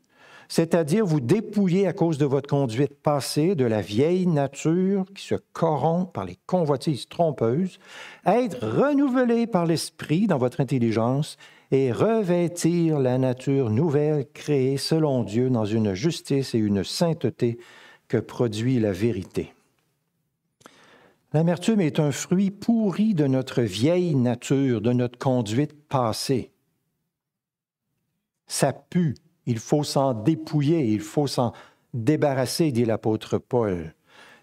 c'est-à-dire 0.47 1.05
vous 1.05 1.21
dépouiller 1.21 1.87
à 1.87 1.93
cause 1.93 2.17
de 2.19 2.25
votre 2.25 2.49
conduite 2.49 3.01
passée 3.01 3.55
de 3.55 3.65
la 3.65 3.81
vieille 3.81 4.27
nature 4.27 5.05
qui 5.15 5.25
se 5.25 5.35
corrompt 5.53 6.13
par 6.13 6.25
les 6.25 6.37
convoitises 6.45 7.07
trompeuses, 7.07 7.79
être 8.25 8.63
renouvelé 8.63 9.47
par 9.47 9.65
l'Esprit 9.65 10.27
dans 10.27 10.37
votre 10.37 10.61
intelligence 10.61 11.37
et 11.71 11.91
revêtir 11.91 12.99
la 12.99 13.17
nature 13.17 13.71
nouvelle 13.71 14.27
créée 14.33 14.77
selon 14.77 15.23
Dieu 15.23 15.49
dans 15.49 15.65
une 15.65 15.95
justice 15.95 16.53
et 16.53 16.59
une 16.59 16.83
sainteté 16.83 17.57
que 18.07 18.17
produit 18.17 18.79
la 18.79 18.91
vérité. 18.91 19.54
L'amertume 21.35 21.81
est 21.81 21.99
un 21.99 22.13
fruit 22.13 22.49
pourri 22.49 23.13
de 23.13 23.27
notre 23.27 23.61
vieille 23.61 24.15
nature, 24.15 24.79
de 24.79 24.93
notre 24.93 25.19
conduite 25.19 25.73
passée. 25.89 26.53
Ça 28.47 28.71
pue, 28.71 29.15
il 29.45 29.59
faut 29.59 29.83
s'en 29.83 30.13
dépouiller, 30.13 30.85
il 30.85 31.01
faut 31.01 31.27
s'en 31.27 31.51
débarrasser, 31.93 32.71
dit 32.71 32.85
l'apôtre 32.85 33.37
Paul. 33.37 33.93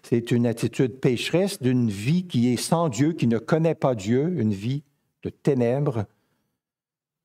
C'est 0.03 0.29
une 0.29 0.45
attitude 0.45 0.99
pécheresse 0.99 1.59
d'une 1.59 1.89
vie 1.89 2.27
qui 2.27 2.53
est 2.53 2.57
sans 2.57 2.89
Dieu, 2.89 3.13
qui 3.13 3.25
ne 3.25 3.39
connaît 3.39 3.73
pas 3.73 3.95
Dieu, 3.95 4.31
une 4.37 4.53
vie 4.53 4.83
de 5.23 5.31
ténèbres. 5.31 6.05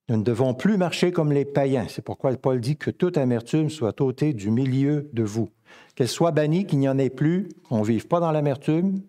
Nous 0.09 0.17
ne 0.17 0.25
devons 0.25 0.55
plus 0.55 0.79
marcher 0.79 1.13
comme 1.13 1.31
les 1.31 1.45
païens. 1.45 1.89
C'est 1.91 2.01
pourquoi 2.01 2.35
Paul 2.39 2.59
dit 2.59 2.79
que 2.79 2.91
toute 2.91 3.19
amertume 3.19 3.69
soit 3.69 4.01
ôtée 4.01 4.33
du 4.33 4.51
milieu 4.51 5.11
de 5.13 5.25
vous. 5.25 5.51
Qu'elle 5.95 6.09
soit 6.09 6.33
bannie, 6.33 6.65
qu'il 6.65 6.79
n'y 6.79 6.89
en 6.89 6.97
ait 6.97 7.11
plus, 7.11 7.51
qu'on 7.69 7.81
ne 7.81 7.85
vive 7.85 8.07
pas 8.07 8.21
dans 8.21 8.33
l'amertume. 8.33 9.03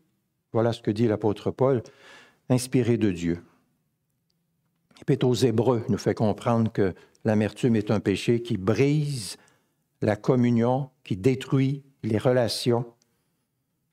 Voilà 0.51 0.73
ce 0.73 0.81
que 0.81 0.91
dit 0.91 1.07
l'apôtre 1.07 1.51
Paul, 1.51 1.83
inspiré 2.49 2.97
de 2.97 3.11
Dieu. 3.11 3.43
L'Épître 4.99 5.27
aux 5.27 5.35
Hébreux 5.35 5.85
nous 5.89 5.97
fait 5.97 6.15
comprendre 6.15 6.71
que 6.71 6.93
L'amertume 7.25 7.75
est 7.75 7.91
un 7.91 7.99
péché 7.99 8.41
qui 8.41 8.57
brise 8.57 9.37
la 10.01 10.15
communion, 10.15 10.89
qui 11.03 11.17
détruit 11.17 11.83
les 12.03 12.17
relations, 12.17 12.85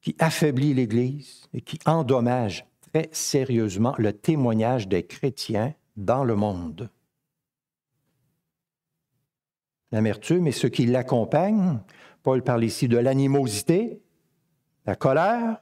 qui 0.01 0.15
affaiblit 0.19 0.75
l'Église 0.75 1.49
et 1.53 1.61
qui 1.61 1.79
endommage 1.87 2.65
très 2.93 3.09
sérieusement 3.11 3.95
le 3.99 4.13
témoignage 4.13 4.87
des 4.87 5.05
chrétiens 5.05 5.75
dans 5.97 6.23
le 6.23 6.37
monde. 6.37 6.91
L'amertume 9.91 10.47
et 10.47 10.53
ce 10.53 10.69
qui 10.69 10.87
l'accompagne, 10.87 11.81
Paul 12.23 12.43
parle 12.43 12.65
ici 12.65 12.87
de 12.87 12.99
l'animosité, 12.99 14.01
la 14.85 14.95
colère, 14.95 15.59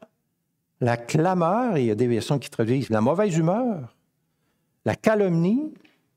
la 0.80 0.96
clameur, 0.96 1.78
il 1.78 1.86
y 1.86 1.90
a 1.90 1.94
des 1.94 2.06
versions 2.06 2.38
qui 2.38 2.50
traduisent 2.50 2.90
la 2.90 3.00
mauvaise 3.00 3.36
humeur, 3.36 3.94
la 4.84 4.94
calomnie, 4.94 5.72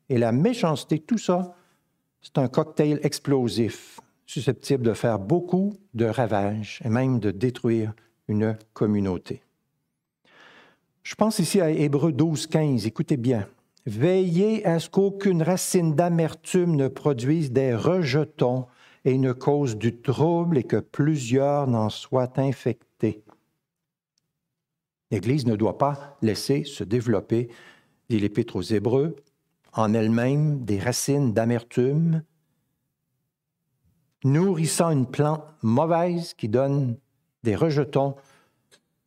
et 0.10 0.18
la 0.18 0.32
méchanceté, 0.32 1.00
tout 1.00 1.18
ça, 1.18 1.56
c'est 2.22 2.38
un 2.38 2.48
cocktail 2.48 3.00
explosif 3.04 4.00
susceptible 4.26 4.84
de 4.84 4.94
faire 4.94 5.20
beaucoup 5.20 5.74
de 5.94 6.06
ravages 6.06 6.82
et 6.84 6.90
même 6.90 7.20
de 7.20 7.32
détruire 7.32 7.94
une 8.28 8.58
communauté. 8.74 9.42
Je 11.04 11.16
pense 11.16 11.40
ici 11.40 11.62
à 11.62 11.70
Hébreu 11.70 12.12
12, 12.12 12.48
15. 12.48 12.86
Écoutez 12.86 13.16
bien. 13.16 13.48
Veillez 13.86 14.66
à 14.66 14.80
ce 14.80 14.90
qu'aucune 14.90 15.42
racine 15.42 15.96
d'amertume 15.96 16.76
ne 16.76 16.90
produise 16.90 17.54
des 17.54 17.74
rejetons 17.74 18.68
et 19.06 19.18
ne 19.18 19.32
cause 19.32 19.78
du 19.78 19.96
trouble 19.96 20.58
et 20.58 20.64
que 20.64 20.78
plusieurs 20.78 21.68
n'en 21.68 21.90
soient 21.90 22.38
infectés. 22.38 22.87
L'Église 25.12 25.46
ne 25.46 25.56
doit 25.56 25.78
pas 25.78 26.18
laisser 26.22 26.64
se 26.64 26.84
développer, 26.84 27.50
dit 28.10 28.20
l'Épître 28.20 28.56
aux 28.56 28.62
Hébreux, 28.62 29.16
en 29.74 29.94
elle-même 29.94 30.66
des 30.66 30.80
racines 30.80 31.34
d'amertume, 31.34 32.24
nourrissant 34.24 34.92
une 34.92 35.06
plante 35.06 35.44
mauvaise 35.62 36.34
qui 36.34 36.50
donne 36.50 36.98
des 37.44 37.56
rejetons, 37.56 38.16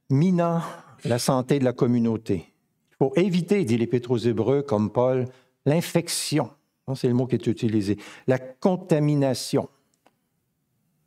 minant 0.08 0.62
la 1.04 1.18
santé 1.18 1.58
de 1.58 1.64
la 1.64 1.72
communauté. 1.72 2.52
Il 2.92 2.96
faut 2.96 3.12
éviter, 3.16 3.64
dit 3.64 3.76
l'Épître 3.76 4.10
aux 4.10 4.18
Hébreux, 4.18 4.62
comme 4.62 4.90
Paul, 4.90 5.26
l'infection, 5.66 6.50
c'est 6.94 7.08
le 7.08 7.14
mot 7.14 7.26
qui 7.26 7.36
est 7.36 7.46
utilisé, 7.46 7.98
la 8.26 8.38
contamination, 8.38 9.68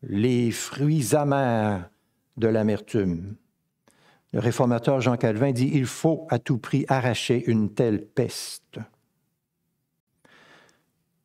les 0.04 0.52
fruits 0.52 1.16
amers 1.16 1.90
de 2.38 2.48
l'amertume. 2.48 3.36
Le 4.34 4.40
réformateur 4.40 5.00
Jean 5.00 5.16
Calvin 5.16 5.52
dit, 5.52 5.70
il 5.74 5.86
faut 5.86 6.28
à 6.30 6.40
tout 6.40 6.58
prix 6.58 6.86
arracher 6.90 7.44
une 7.48 7.74
telle 7.74 8.06
peste 8.06 8.80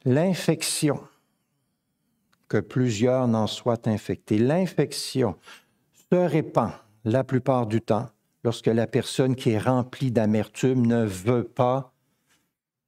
l'infection, 0.05 1.01
que 2.49 2.59
plusieurs 2.59 3.29
n'en 3.29 3.47
soient 3.47 3.89
infectés. 3.89 4.39
L'infection 4.39 5.37
se 6.11 6.17
répand 6.17 6.71
la 7.05 7.25
plupart 7.25 7.67
du 7.67 7.83
temps 7.83 8.09
lorsque 8.43 8.69
la 8.69 8.87
personne 8.87 9.37
qui 9.37 9.51
est 9.51 9.59
remplie 9.59 10.11
d'amertume 10.11 10.87
ne 10.87 11.05
veut 11.05 11.45
pas, 11.45 11.93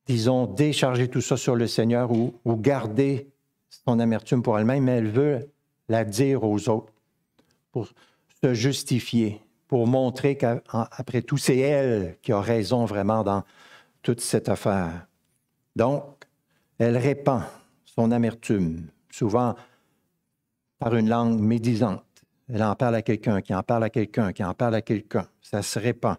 disons, 0.07 0.47
décharger 0.47 1.09
tout 1.09 1.21
ça 1.21 1.37
sur 1.37 1.57
le 1.57 1.67
Seigneur 1.67 2.11
ou, 2.11 2.33
garder 2.47 3.29
son 3.69 3.99
amertume 3.99 4.43
pour 4.43 4.59
elle-même, 4.59 4.85
mais 4.85 4.93
elle 4.93 5.11
veut 5.11 5.51
la 5.89 6.05
dire 6.05 6.43
aux 6.43 6.69
autres 6.71 6.93
pour 7.73 7.89
se 8.43 8.55
justifier, 8.55 9.43
pour 9.71 9.87
montrer 9.87 10.37
qu'après 10.37 11.23
tout, 11.23 11.37
c'est 11.37 11.59
elle 11.59 12.17
qui 12.23 12.33
a 12.33 12.41
raison 12.41 12.87
vraiment 12.87 13.23
dans 13.23 13.45
toute 14.03 14.21
cette 14.21 14.49
affaire. 14.49 15.07
Donc, 15.77 16.25
elle 16.81 16.97
répand 16.97 17.43
son 17.85 18.11
amertume, 18.11 18.89
souvent 19.13 19.55
par 20.81 20.97
une 20.97 21.09
langue 21.09 21.39
médisante. 21.39 22.03
Elle 22.53 22.65
en 22.65 22.75
parle 22.75 22.97
à 22.97 23.03
quelqu'un, 23.03 23.41
qui 23.43 23.55
en 23.55 23.63
parle 23.63 23.85
à 23.85 23.91
quelqu'un, 23.91 24.33
qui 24.33 24.43
en 24.43 24.55
parle 24.55 24.75
à 24.75 24.83
quelqu'un. 24.83 25.29
Ça 25.41 25.63
se 25.63 25.79
répand. 25.79 26.17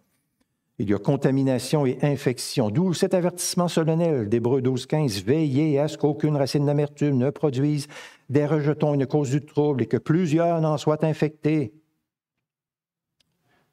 Il 0.79 0.89
y 0.89 0.93
a 0.93 0.97
contamination 0.97 1.85
et 1.85 1.97
infection. 2.03 2.69
D'où 2.69 2.93
cet 2.93 3.13
avertissement 3.13 3.67
solennel 3.67 4.29
d'Hébreu 4.29 4.61
12, 4.61 4.85
15. 4.85 5.23
Veillez 5.25 5.77
à 5.77 5.89
ce 5.89 5.97
qu'aucune 5.97 6.37
racine 6.37 6.65
d'amertume 6.65 7.17
ne 7.17 7.29
produise 7.29 7.89
des 8.29 8.45
rejetons, 8.45 8.93
une 8.93 9.07
cause 9.07 9.31
du 9.31 9.43
trouble 9.43 9.81
et 9.83 9.87
que 9.87 9.97
plusieurs 9.97 10.61
n'en 10.61 10.77
soient 10.77 11.03
infectés. 11.03 11.73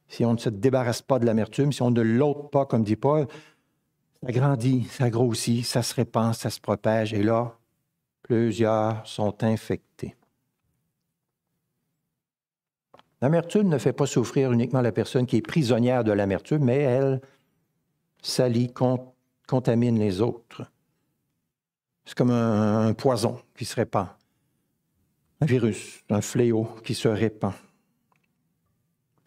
Si 0.09 0.25
on 0.25 0.33
ne 0.33 0.39
se 0.39 0.49
débarrasse 0.49 1.03
pas 1.03 1.19
de 1.19 1.27
l'amertume, 1.27 1.73
si 1.73 1.83
on 1.83 1.91
ne 1.91 2.01
l'ôte 2.01 2.51
pas, 2.51 2.67
comme 2.67 2.83
dit 2.83 2.97
Paul, 2.97 3.27
ça 4.23 4.33
grandit, 4.33 4.85
ça 4.85 5.11
grossit, 5.11 5.65
ça 5.65 5.83
se 5.83 5.95
répand, 5.95 6.35
ça 6.35 6.51
se 6.51 6.61
propage, 6.61 7.13
et 7.15 7.23
là, 7.23 7.57
plusieurs 8.23 9.07
sont 9.07 9.45
infectés. 9.45 10.17
L'amertume 13.21 13.69
ne 13.69 13.79
fait 13.79 13.93
pas 13.93 14.07
souffrir 14.07 14.53
uniquement 14.53 14.81
la 14.81 14.93
personne 14.93 15.27
qui 15.27 15.37
est 15.37 15.43
prisonnière 15.43 16.05
de 16.05 16.13
l'amertume, 16.13 16.65
mais 16.65 16.79
elle 16.79 17.21
salit, 18.23 18.73
contamine 19.47 19.99
les 19.99 20.21
autres. 20.21 20.63
C'est 22.05 22.17
comme 22.17 22.31
un, 22.31 22.95
poison 22.95 23.41
qui 23.57 23.65
se 23.65 23.75
répand, 23.75 24.09
un 25.41 25.47
virus, 25.47 26.03
un 26.11 26.21
fléau 26.21 26.65
qui 26.85 26.95
se 26.95 27.09
répand. 27.09 27.53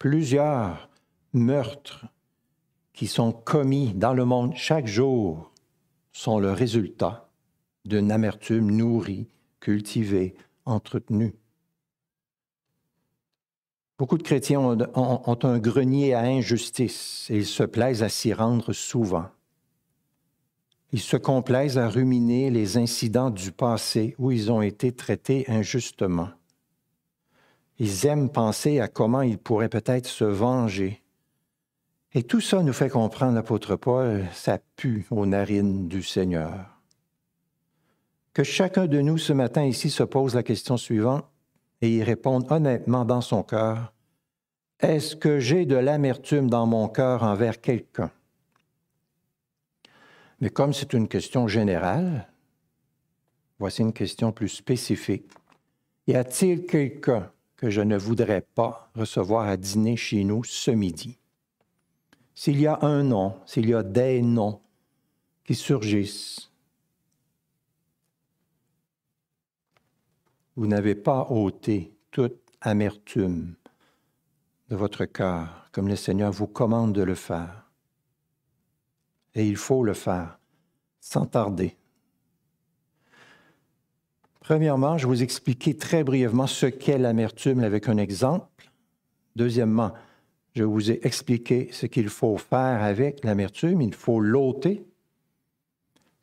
Plusieurs 0.02 0.90
meurtres 1.32 2.06
qui 2.92 3.06
sont 3.06 3.30
commis 3.30 3.94
dans 3.94 4.14
le 4.14 4.24
monde 4.24 4.52
chaque 4.56 4.88
jour 4.88 5.52
sont 6.10 6.40
le 6.40 6.50
résultat 6.50 7.30
d'une 7.84 8.10
amertume 8.10 8.72
nourrie, 8.72 9.28
cultivée, 9.60 10.34
entretenue. 10.64 11.36
Beaucoup 13.96 14.18
de 14.18 14.24
chrétiens 14.24 14.58
ont, 14.58 15.38
un 15.44 15.58
grenier 15.60 16.14
à 16.14 16.22
injustice 16.22 17.28
et 17.30 17.36
ils 17.36 17.46
se 17.46 17.62
plaisent 17.62 18.02
à 18.02 18.08
s'y 18.08 18.32
rendre 18.32 18.72
souvent. 18.72 19.28
Ils 20.90 20.98
se 20.98 21.16
complaisent 21.16 21.78
à 21.78 21.88
ruminer 21.88 22.50
les 22.50 22.76
incidents 22.76 23.30
du 23.30 23.52
passé 23.52 24.16
où 24.18 24.32
ils 24.32 24.50
ont 24.50 24.62
été 24.62 24.90
traités 24.90 25.44
injustement. 25.46 26.30
Ils 27.84 28.06
aiment 28.06 28.30
penser 28.30 28.78
à 28.78 28.86
comment 28.86 29.22
ils 29.22 29.38
pourraient 29.38 29.68
peut-être 29.68 30.06
se 30.06 30.22
venger. 30.22 31.02
Et 32.12 32.22
tout 32.22 32.40
ça 32.40 32.62
nous 32.62 32.72
fait 32.72 32.88
comprendre, 32.88 33.34
l'apôtre 33.34 33.74
Paul, 33.74 34.24
ça 34.32 34.60
pue 34.76 35.04
aux 35.10 35.26
narines 35.26 35.88
du 35.88 36.04
Seigneur. 36.04 36.78
Que 38.34 38.44
chacun 38.44 38.86
de 38.86 39.00
nous 39.00 39.18
ce 39.18 39.32
matin 39.32 39.64
ici 39.64 39.90
se 39.90 40.04
pose 40.04 40.36
la 40.36 40.44
question 40.44 40.76
suivante 40.76 41.24
et 41.80 41.90
y 41.90 42.04
réponde 42.04 42.46
honnêtement 42.52 43.04
dans 43.04 43.20
son 43.20 43.42
cœur, 43.42 43.92
est-ce 44.78 45.16
que 45.16 45.40
j'ai 45.40 45.66
de 45.66 45.74
l'amertume 45.74 46.48
dans 46.48 46.68
mon 46.68 46.86
cœur 46.86 47.24
envers 47.24 47.60
quelqu'un? 47.60 48.12
Mais 50.40 50.50
comme 50.50 50.72
c'est 50.72 50.92
une 50.92 51.08
question 51.08 51.48
générale, 51.48 52.28
voici 53.58 53.82
une 53.82 53.92
question 53.92 54.30
plus 54.30 54.50
spécifique. 54.50 55.28
Y 56.06 56.14
a-t-il 56.14 56.64
quelqu'un 56.64 57.28
que 57.62 57.70
je 57.70 57.80
ne 57.80 57.96
voudrais 57.96 58.40
pas 58.40 58.90
recevoir 58.96 59.46
à 59.46 59.56
dîner 59.56 59.96
chez 59.96 60.24
nous 60.24 60.42
ce 60.42 60.72
midi? 60.72 61.16
S'il 62.34 62.60
y 62.60 62.66
a 62.66 62.80
un 62.82 63.04
nom, 63.04 63.36
s'il 63.46 63.68
y 63.68 63.74
a 63.74 63.84
des 63.84 64.20
noms 64.20 64.60
qui 65.44 65.54
surgissent, 65.54 66.50
vous 70.56 70.66
n'avez 70.66 70.96
pas 70.96 71.28
ôté 71.30 71.94
toute 72.10 72.40
amertume 72.60 73.54
de 74.68 74.74
votre 74.74 75.04
cœur, 75.04 75.68
comme 75.70 75.86
le 75.86 75.94
Seigneur 75.94 76.32
vous 76.32 76.48
commande 76.48 76.92
de 76.92 77.02
le 77.02 77.14
faire. 77.14 77.70
Et 79.36 79.46
il 79.46 79.56
faut 79.56 79.84
le 79.84 79.94
faire, 79.94 80.36
sans 80.98 81.26
tarder. 81.26 81.76
Premièrement, 84.42 84.98
je 84.98 85.06
vais 85.06 85.14
vous 85.14 85.22
expliquer 85.22 85.76
très 85.76 86.02
brièvement 86.02 86.48
ce 86.48 86.66
qu'est 86.66 86.98
l'amertume 86.98 87.60
avec 87.60 87.88
un 87.88 87.96
exemple. 87.96 88.70
Deuxièmement, 89.36 89.92
je 90.54 90.64
vous 90.64 90.90
ai 90.90 90.98
expliqué 91.06 91.68
ce 91.70 91.86
qu'il 91.86 92.08
faut 92.08 92.36
faire 92.36 92.82
avec 92.82 93.24
l'amertume. 93.24 93.80
Il 93.80 93.94
faut 93.94 94.18
l'ôter. 94.18 94.84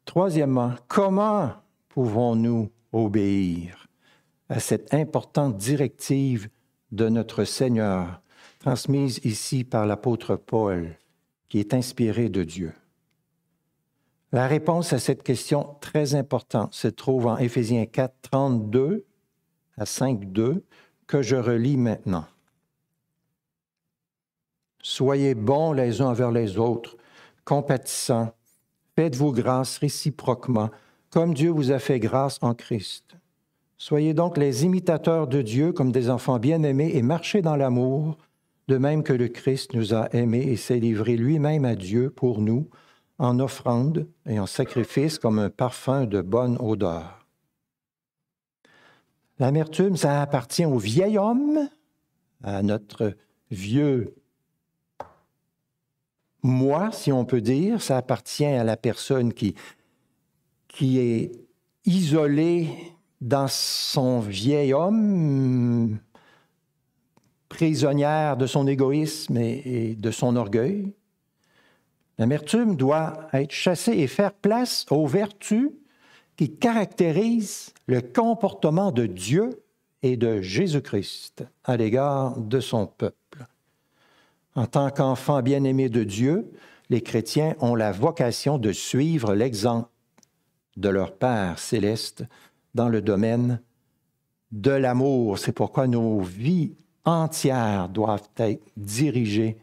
Troisièmement, 0.04 0.74
comment 0.90 1.54
pouvons-nous 1.88 2.70
obéir 2.92 3.88
à 4.50 4.60
cette 4.60 4.94
importante 4.94 5.56
directive 5.56 6.50
de 6.92 7.08
notre 7.08 7.46
Seigneur, 7.46 8.22
transmise 8.60 9.22
ici 9.24 9.64
par 9.64 9.86
l'apôtre 9.86 10.36
Paul, 10.36 10.98
qui 11.48 11.60
est 11.60 11.74
inspiré 11.74 12.28
de 12.28 12.44
Dieu? 12.44 12.74
La 14.32 14.46
réponse 14.46 14.94
à 14.94 15.00
cette 15.00 15.24
question 15.24 15.76
très 15.82 16.14
importante 16.14 16.74
se 16.76 16.88
trouve 16.88 17.26
en 17.26 17.38
Éphésiens 17.38 17.88
4, 17.88 18.14
32 18.22 19.06
à 19.78 19.86
5, 19.86 20.32
2, 20.32 20.64
que 21.08 21.22
je 21.24 21.36
relis 21.36 21.78
maintenant. 21.78 22.26
Soyez 24.84 25.34
bons 25.34 25.72
les 25.74 26.02
uns 26.02 26.08
envers 26.08 26.32
les 26.32 26.58
autres, 26.58 26.96
compatissants. 27.44 28.34
Faites-vous 28.96 29.32
grâce 29.32 29.78
réciproquement, 29.80 30.70
comme 31.10 31.34
Dieu 31.34 31.50
vous 31.50 31.72
a 31.72 31.80
fait 31.80 32.00
grâce 32.00 32.38
en 32.42 32.54
Christ. 32.54 33.16
Soyez 33.78 34.14
donc 34.14 34.38
les 34.38 34.66
imitateurs 34.66 35.28
de 35.28 35.42
Dieu 35.42 35.72
comme 35.72 35.92
des 35.92 36.10
enfants 36.10 36.38
bien-aimés 36.38 36.92
et 36.94 37.02
marchez 37.02 37.42
dans 37.42 37.56
l'amour, 37.56 38.18
de 38.68 38.78
même 38.78 39.02
que 39.02 39.14
le 39.14 39.30
Christ 39.30 39.74
nous 39.74 39.96
a 39.96 40.14
aimés 40.14 40.44
et 40.44 40.58
s'est 40.58 40.80
livré 40.80 41.18
lui-même 41.18 41.66
à 41.66 41.76
Dieu 41.76 42.12
pour 42.12 42.42
nous, 42.42 42.70
en 43.20 43.40
offrande 43.40 44.08
et 44.26 44.40
en 44.40 44.48
sacrifice 44.48 45.20
comme 45.20 45.40
un 45.40 45.50
parfum 45.50 46.06
de 46.06 46.22
bonne 46.22 46.58
odeur. 46.60 47.28
L'amertume, 49.38 49.96
ça 49.96 50.22
appartient 50.22 50.66
au 50.66 50.78
vieil 50.78 51.18
homme, 51.18 51.70
à 52.44 52.64
notre 52.64 53.14
vieux 53.52 54.16
moi, 56.42 56.92
si 56.92 57.12
on 57.12 57.26
peut 57.26 57.42
dire, 57.42 57.82
ça 57.82 57.98
appartient 57.98 58.46
à 58.46 58.64
la 58.64 58.78
personne 58.78 59.34
qui, 59.34 59.56
qui 60.68 61.00
est 61.00 61.32
isolée 61.86 62.70
dans 63.20 63.48
son 63.50 64.20
vieil 64.20 64.74
homme, 64.74 66.00
prisonnière 67.50 68.38
de 68.38 68.46
son 68.46 68.68
égoïsme 68.68 69.38
et, 69.38 69.96
de 69.96 70.12
son 70.12 70.36
orgueil. 70.36 70.94
L'amertume 72.20 72.76
doit 72.76 73.30
être 73.32 73.54
chassée 73.54 73.94
et 73.94 74.08
faire 74.08 74.34
place 74.34 74.86
aux 74.92 75.08
vertus 75.08 75.72
qui 76.36 76.54
caractérisent 76.54 77.74
le 77.88 78.02
comportement 78.02 78.92
de 78.92 79.06
Dieu 79.06 79.64
et 80.04 80.18
de 80.18 80.42
Jésus-Christ 80.42 81.46
à 81.64 81.78
l'égard 81.78 82.38
de 82.38 82.60
son 82.60 82.88
peuple. 82.88 83.46
En 84.54 84.66
tant 84.66 84.90
qu'enfants 84.90 85.42
bien-aimés 85.42 85.88
de 85.88 86.04
Dieu, 86.04 86.52
les 86.90 87.02
chrétiens 87.02 87.56
ont 87.62 87.76
la 87.76 87.94
vocation 87.94 88.58
de 88.58 88.74
suivre 88.74 89.34
l'exemple 89.34 89.90
de 90.76 90.90
leur 90.90 91.14
Père 91.14 91.58
céleste 91.58 92.26
dans 92.76 92.90
le 92.90 93.02
domaine 93.02 93.62
de 94.52 94.72
l'amour. 94.72 95.40
C'est 95.40 95.54
pourquoi 95.54 95.88
nos 95.88 96.20
vies 96.20 96.76
entières 97.06 97.88
doivent 97.88 98.30
être 98.36 98.64
dirigées 98.76 99.58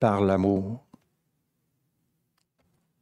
par 0.00 0.20
l'amour. 0.20 0.87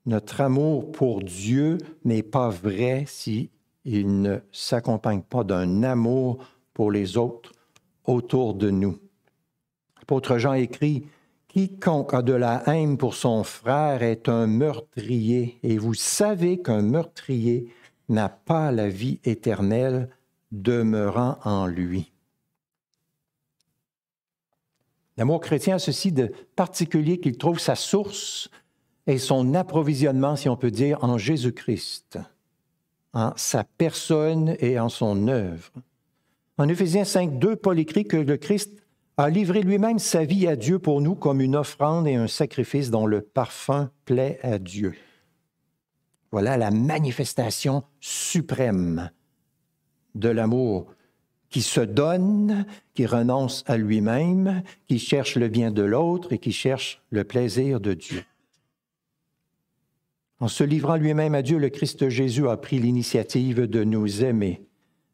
Notre 0.07 0.41
amour 0.41 0.93
pour 0.93 1.21
Dieu 1.21 1.79
n'est 2.05 2.23
pas 2.23 2.49
vrai 2.49 3.05
s'il 3.09 3.51
ne 3.85 4.39
s'accompagne 4.53 5.23
pas 5.23 5.43
d'un 5.43 5.83
amour 5.83 6.39
pour 6.73 6.93
les 6.93 7.17
autres 7.17 7.53
autour 8.05 8.55
de 8.55 8.71
nous. 8.71 8.99
L'apôtre 9.99 10.39
Jean 10.39 10.53
écrit 10.53 11.07
Quiconque 11.49 12.15
a 12.15 12.23
de 12.23 12.35
la 12.35 12.63
haine 12.69 12.99
pour 12.99 13.15
son 13.15 13.43
frère 13.43 14.05
est 14.05 14.29
un 14.29 14.47
meurtrier, 14.47 15.59
et 15.63 15.79
vous 15.79 15.95
savez 15.95 16.63
qu'un 16.63 16.83
meurtrier 16.83 17.73
n'a 18.09 18.29
pas 18.29 18.71
la 18.71 18.89
vie 18.89 19.19
éternelle 19.25 20.11
demeurant 20.53 21.39
en 21.45 21.67
lui. 21.67 22.13
L'amour 25.17 25.41
chrétien 25.41 25.77
a 25.77 25.79
ceci 25.79 26.13
de 26.13 26.31
particulier 26.55 27.19
qu'il 27.19 27.39
trouve 27.39 27.59
sa 27.59 27.75
source 27.75 28.51
et 29.07 29.19
son 29.19 29.55
approvisionnement, 29.55 30.37
si 30.37 30.49
on 30.49 30.57
peut 30.57 30.71
dire, 30.71 31.03
en 31.03 31.19
Jésus-Christ. 31.19 32.19
en 33.13 33.33
sa 33.37 33.65
personne 33.65 34.57
et 34.59 34.79
en 34.79 34.89
son 34.89 35.29
œuvre. 35.29 35.73
En 36.59 36.69
Éphésiens 36.69 37.05
5, 37.05 37.39
2, 37.39 37.57
Paul 37.57 37.79
écrit 37.79 38.05
que 38.05 38.17
le 38.17 38.37
Christ 38.37 38.73
a 39.17 39.31
livré 39.31 39.63
lui-même 39.63 39.99
sa 39.99 40.25
vie 40.25 40.47
à 40.47 40.57
Dieu 40.57 40.79
pour 40.79 41.01
nous 41.01 41.15
comme 41.15 41.41
une 41.41 41.57
offrande 41.57 42.07
et 42.07 42.15
un 42.15 42.27
sacrifice 42.27 42.91
dont 42.91 43.07
le 43.07 43.23
parfum 43.23 43.91
plaît 44.05 44.39
à 44.43 44.59
Dieu. 44.59 44.95
Voilà 46.31 46.59
la 46.59 46.71
manifestation 46.71 47.85
suprême 48.01 49.11
de 50.15 50.29
l'amour 50.29 50.95
qui 51.49 51.63
se 51.63 51.81
donne, 51.81 52.67
qui 52.93 53.07
renonce 53.07 53.65
à 53.67 53.79
lui-même, 53.79 54.63
qui 54.87 54.99
cherche 54.99 55.37
le 55.37 55.49
bien 55.49 55.71
de 55.71 55.83
l'autre 55.83 56.35
et 56.35 56.39
qui 56.39 56.53
cherche 56.53 57.03
le 57.11 57.25
plaisir 57.25 57.81
de 57.81 57.95
Dieu. 57.95 58.25
En 60.39 60.49
se 60.49 60.65
livrant 60.65 60.97
lui-même 60.97 61.35
à 61.35 61.43
Dieu, 61.43 61.59
le 61.59 61.71
Christ 61.71 62.09
Jésus 62.09 62.49
a 62.49 62.57
pris 62.57 62.79
l'initiative 62.79 63.63
de 63.63 63.85
nous 63.85 64.23
aimer, 64.23 64.67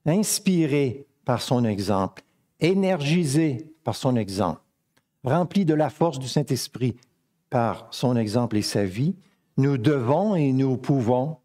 inspiré 0.05 1.07
par 1.25 1.43
son 1.43 1.65
exemple, 1.65 2.23
énergisé 2.61 3.73
par 3.85 3.95
son 3.95 4.17
exemple, 4.17 4.61
rempli 5.23 5.65
de 5.65 5.75
la 5.75 5.91
force 5.91 6.19
du 6.19 6.29
Saint-Esprit 6.29 6.97
par 7.51 7.87
son 7.91 8.17
exemple 8.17 8.57
et 8.57 8.63
sa 8.63 8.85
vie, 8.85 9.15
nous 9.57 9.79
devons 9.79 10.35
et 10.35 10.53
nous 10.53 10.77
pouvons 10.77 11.37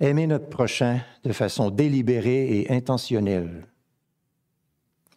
aimer 0.00 0.26
notre 0.26 0.48
prochain 0.48 1.00
de 1.24 1.32
façon 1.32 1.70
délibérée 1.70 2.60
et 2.60 2.72
intentionnelle. 2.72 3.66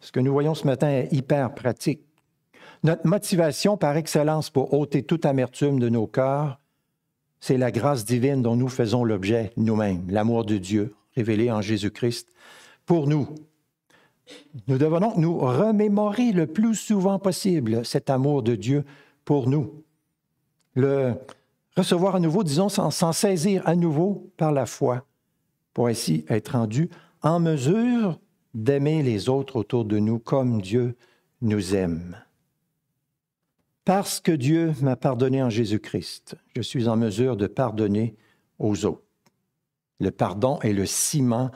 Ce 0.00 0.12
que 0.12 0.20
nous 0.20 0.32
voyons 0.32 0.54
ce 0.54 0.66
matin 0.66 0.88
est 0.88 1.12
hyper 1.12 1.54
pratique. 1.54 2.02
Notre 2.82 3.06
motivation 3.06 3.76
par 3.76 3.96
excellence 3.96 4.50
pour 4.50 4.74
ôter 4.74 5.02
toute 5.02 5.24
amertume 5.24 5.80
de 5.80 5.88
nos 5.88 6.06
cœurs, 6.06 6.60
c'est 7.44 7.58
la 7.58 7.70
grâce 7.70 8.06
divine 8.06 8.40
dont 8.40 8.56
nous 8.56 8.70
faisons 8.70 9.04
l'objet 9.04 9.52
nous-mêmes, 9.58 10.06
l'amour 10.08 10.46
de 10.46 10.56
Dieu 10.56 10.94
révélé 11.14 11.50
en 11.50 11.60
Jésus-Christ 11.60 12.32
pour 12.86 13.06
nous. 13.06 13.28
Nous 14.66 14.78
devons 14.78 14.98
donc 14.98 15.18
nous 15.18 15.36
remémorer 15.36 16.32
le 16.32 16.46
plus 16.46 16.74
souvent 16.74 17.18
possible 17.18 17.84
cet 17.84 18.08
amour 18.08 18.42
de 18.42 18.54
Dieu 18.54 18.82
pour 19.26 19.46
nous. 19.50 19.84
Le 20.72 21.12
recevoir 21.76 22.14
à 22.14 22.20
nouveau, 22.20 22.44
disons, 22.44 22.70
s'en 22.70 23.12
saisir 23.12 23.60
à 23.66 23.76
nouveau 23.76 24.32
par 24.38 24.50
la 24.50 24.64
foi, 24.64 25.04
pour 25.74 25.88
ainsi 25.88 26.24
être 26.30 26.52
rendu 26.52 26.88
en 27.20 27.40
mesure 27.40 28.18
d'aimer 28.54 29.02
les 29.02 29.28
autres 29.28 29.56
autour 29.56 29.84
de 29.84 29.98
nous 29.98 30.18
comme 30.18 30.62
Dieu 30.62 30.96
nous 31.42 31.74
aime. 31.74 32.16
Parce 33.84 34.20
que 34.20 34.32
Dieu 34.32 34.72
m'a 34.80 34.96
pardonné 34.96 35.42
en 35.42 35.50
Jésus-Christ, 35.50 36.36
je 36.56 36.62
suis 36.62 36.88
en 36.88 36.96
mesure 36.96 37.36
de 37.36 37.46
pardonner 37.46 38.16
aux 38.58 38.86
autres. 38.86 39.02
Le 40.00 40.10
pardon 40.10 40.58
est 40.62 40.72
le 40.72 40.86
ciment 40.86 41.50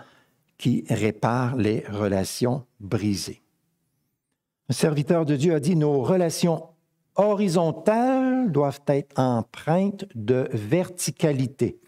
qui 0.58 0.84
répare 0.90 1.56
les 1.56 1.84
relations 1.88 2.66
brisées. 2.80 3.42
Un 4.68 4.74
serviteur 4.74 5.24
de 5.24 5.36
Dieu 5.36 5.54
a 5.54 5.60
dit, 5.60 5.76
nos 5.76 6.02
relations 6.02 6.64
horizontales 7.14 8.52
doivent 8.52 8.82
être 8.86 9.18
empreintes 9.18 10.04
de 10.14 10.48
verticalité. 10.52 11.78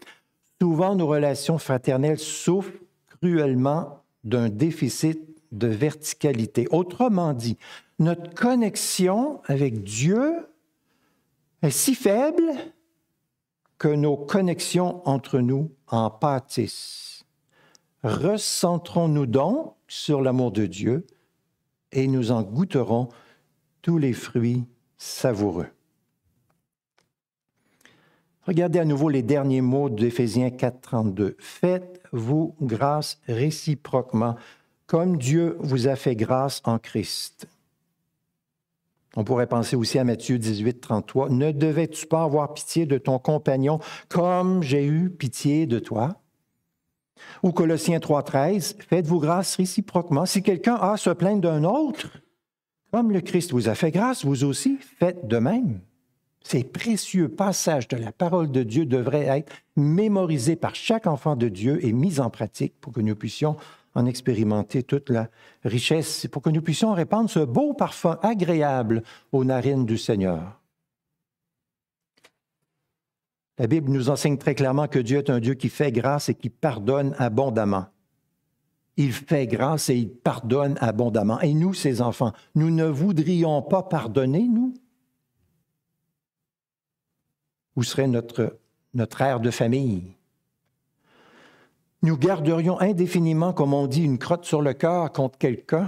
Souvent, 0.59 0.95
nos 0.95 1.07
relations 1.07 1.59
fraternelles 1.59 2.19
souffrent 2.19 2.71
cruellement 3.07 4.03
d'un 4.23 4.49
déficit 4.49 5.19
de 5.51 5.67
verticalité. 5.67 6.67
Autrement 6.71 7.33
dit, 7.33 7.57
notre 8.01 8.33
connexion 8.33 9.41
avec 9.45 9.83
Dieu 9.83 10.47
est 11.61 11.69
si 11.69 11.93
faible 11.93 12.51
que 13.77 13.87
nos 13.87 14.17
connexions 14.17 15.07
entre 15.07 15.39
nous 15.39 15.71
en 15.87 16.09
pâtissent. 16.09 17.25
Recentrons-nous 18.03 19.27
donc 19.27 19.75
sur 19.87 20.21
l'amour 20.21 20.51
de 20.51 20.65
Dieu 20.65 21.05
et 21.91 22.07
nous 22.07 22.31
en 22.31 22.41
goûterons 22.41 23.09
tous 23.83 23.99
les 23.99 24.13
fruits 24.13 24.65
savoureux. 24.97 25.67
Regardez 28.47 28.79
à 28.79 28.85
nouveau 28.85 29.09
les 29.09 29.21
derniers 29.21 29.61
mots 29.61 29.91
d'Éphésiens 29.91 30.49
4.32. 30.49 31.35
Faites-vous 31.37 32.55
grâce 32.61 33.19
réciproquement, 33.27 34.35
comme 34.87 35.17
Dieu 35.17 35.55
vous 35.59 35.87
a 35.87 35.95
fait 35.95 36.15
grâce 36.15 36.63
en 36.65 36.79
Christ. 36.79 37.47
On 39.17 39.23
pourrait 39.23 39.47
penser 39.47 39.75
aussi 39.75 39.99
à 39.99 40.03
Matthieu 40.03 40.37
18, 40.37 40.79
33. 40.79 41.29
Ne 41.29 41.51
devais-tu 41.51 42.07
pas 42.07 42.23
avoir 42.23 42.53
pitié 42.53 42.85
de 42.85 42.97
ton 42.97 43.19
compagnon 43.19 43.79
comme 44.07 44.63
j'ai 44.63 44.85
eu 44.85 45.09
pitié 45.09 45.65
de 45.65 45.79
toi? 45.79 46.21
Ou 47.43 47.51
Colossiens 47.51 47.99
3, 47.99 48.23
13. 48.23 48.77
Faites-vous 48.79 49.19
grâce 49.19 49.55
réciproquement. 49.55 50.25
Si 50.25 50.41
quelqu'un 50.41 50.75
a 50.75 50.93
à 50.93 50.97
se 50.97 51.09
plaindre 51.09 51.41
d'un 51.41 51.63
autre, 51.65 52.21
comme 52.91 53.11
le 53.11 53.21
Christ 53.21 53.51
vous 53.51 53.69
a 53.69 53.75
fait 53.75 53.91
grâce, 53.91 54.25
vous 54.25 54.43
aussi 54.43 54.77
faites 54.99 55.27
de 55.27 55.37
même. 55.37 55.81
Ces 56.43 56.63
précieux 56.63 57.29
passages 57.29 57.87
de 57.87 57.97
la 57.97 58.11
parole 58.11 58.51
de 58.51 58.63
Dieu 58.63 58.85
devraient 58.85 59.27
être 59.27 59.53
mémorisés 59.75 60.55
par 60.55 60.73
chaque 60.73 61.05
enfant 61.05 61.35
de 61.35 61.49
Dieu 61.49 61.85
et 61.85 61.93
mis 61.93 62.19
en 62.19 62.29
pratique 62.29 62.73
pour 62.81 62.93
que 62.93 63.01
nous 63.01 63.15
puissions 63.15 63.57
en 63.95 64.05
expérimenter 64.05 64.83
toute 64.83 65.09
la 65.09 65.29
richesse, 65.63 66.27
pour 66.31 66.41
que 66.41 66.49
nous 66.49 66.61
puissions 66.61 66.93
répandre 66.93 67.29
ce 67.29 67.39
beau 67.39 67.73
parfum 67.73 68.17
agréable 68.21 69.03
aux 69.31 69.43
narines 69.43 69.85
du 69.85 69.97
Seigneur. 69.97 70.59
La 73.57 73.67
Bible 73.67 73.91
nous 73.91 74.09
enseigne 74.09 74.37
très 74.37 74.55
clairement 74.55 74.87
que 74.87 74.99
Dieu 74.99 75.19
est 75.19 75.29
un 75.29 75.39
Dieu 75.39 75.53
qui 75.53 75.69
fait 75.69 75.91
grâce 75.91 76.29
et 76.29 76.35
qui 76.35 76.49
pardonne 76.49 77.13
abondamment. 77.19 77.85
Il 78.97 79.13
fait 79.13 79.45
grâce 79.47 79.89
et 79.89 79.95
il 79.95 80.09
pardonne 80.09 80.77
abondamment. 80.79 81.39
Et 81.41 81.53
nous, 81.53 81.73
ses 81.73 82.01
enfants, 82.01 82.33
nous 82.55 82.71
ne 82.71 82.85
voudrions 82.85 83.61
pas 83.61 83.83
pardonner, 83.83 84.47
nous? 84.47 84.73
Où 87.75 87.83
serait 87.83 88.07
notre, 88.07 88.57
notre 88.93 89.21
air 89.21 89.39
de 89.39 89.51
famille? 89.51 90.15
Nous 92.03 92.17
garderions 92.17 92.79
indéfiniment, 92.79 93.53
comme 93.53 93.73
on 93.73 93.85
dit, 93.85 94.03
une 94.03 94.17
crotte 94.17 94.45
sur 94.45 94.61
le 94.61 94.73
cœur 94.73 95.11
contre 95.11 95.37
quelqu'un. 95.37 95.87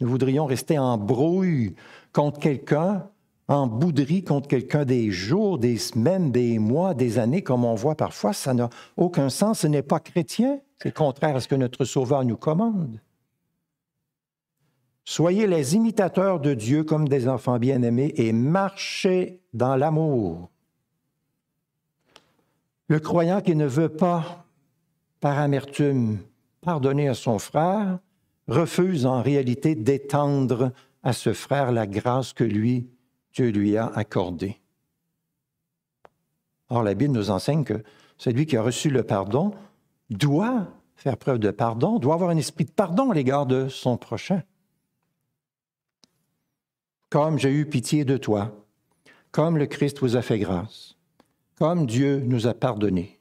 Nous 0.00 0.08
voudrions 0.08 0.46
rester 0.46 0.78
en 0.78 0.96
brouille 0.96 1.74
contre 2.12 2.40
quelqu'un, 2.40 3.08
en 3.48 3.66
bouderie 3.66 4.24
contre 4.24 4.48
quelqu'un 4.48 4.84
des 4.84 5.10
jours, 5.10 5.58
des 5.58 5.76
semaines, 5.76 6.32
des 6.32 6.58
mois, 6.58 6.94
des 6.94 7.18
années, 7.18 7.42
comme 7.42 7.64
on 7.64 7.74
voit 7.74 7.96
parfois. 7.96 8.32
Ça 8.32 8.54
n'a 8.54 8.70
aucun 8.96 9.28
sens. 9.28 9.60
Ce 9.60 9.66
n'est 9.66 9.82
pas 9.82 10.00
chrétien. 10.00 10.58
C'est 10.82 10.94
contraire 10.94 11.36
à 11.36 11.40
ce 11.40 11.48
que 11.48 11.54
notre 11.54 11.84
Sauveur 11.84 12.24
nous 12.24 12.36
commande. 12.36 13.00
Soyez 15.04 15.46
les 15.46 15.74
imitateurs 15.74 16.40
de 16.40 16.54
Dieu 16.54 16.84
comme 16.84 17.08
des 17.08 17.28
enfants 17.28 17.58
bien-aimés 17.58 18.14
et 18.16 18.32
marchez 18.32 19.40
dans 19.52 19.76
l'amour. 19.76 20.48
Le 22.88 23.00
croyant 23.00 23.40
qui 23.40 23.54
ne 23.54 23.66
veut 23.66 23.88
pas, 23.88 24.46
par 25.22 25.38
amertume, 25.38 26.18
pardonner 26.62 27.08
à 27.08 27.14
son 27.14 27.38
frère, 27.38 28.00
refuse 28.48 29.06
en 29.06 29.22
réalité 29.22 29.76
d'étendre 29.76 30.72
à 31.04 31.12
ce 31.12 31.32
frère 31.32 31.70
la 31.70 31.86
grâce 31.86 32.32
que 32.32 32.42
lui, 32.42 32.90
Dieu 33.32 33.50
lui 33.50 33.76
a 33.76 33.86
accordée. 33.86 34.60
Or, 36.70 36.82
la 36.82 36.94
Bible 36.94 37.14
nous 37.14 37.30
enseigne 37.30 37.62
que 37.62 37.84
celui 38.18 38.46
qui 38.46 38.56
a 38.56 38.62
reçu 38.62 38.90
le 38.90 39.04
pardon 39.04 39.54
doit 40.10 40.66
faire 40.96 41.16
preuve 41.16 41.38
de 41.38 41.52
pardon, 41.52 42.00
doit 42.00 42.14
avoir 42.14 42.30
un 42.30 42.36
esprit 42.36 42.64
de 42.64 42.72
pardon 42.72 43.12
à 43.12 43.14
l'égard 43.14 43.46
de 43.46 43.68
son 43.68 43.96
prochain. 43.96 44.42
Comme 47.10 47.38
j'ai 47.38 47.52
eu 47.52 47.64
pitié 47.64 48.04
de 48.04 48.16
toi, 48.16 48.52
comme 49.30 49.56
le 49.56 49.66
Christ 49.66 50.00
vous 50.00 50.16
a 50.16 50.22
fait 50.22 50.40
grâce, 50.40 50.96
comme 51.54 51.86
Dieu 51.86 52.20
nous 52.26 52.48
a 52.48 52.54
pardonné. 52.54 53.20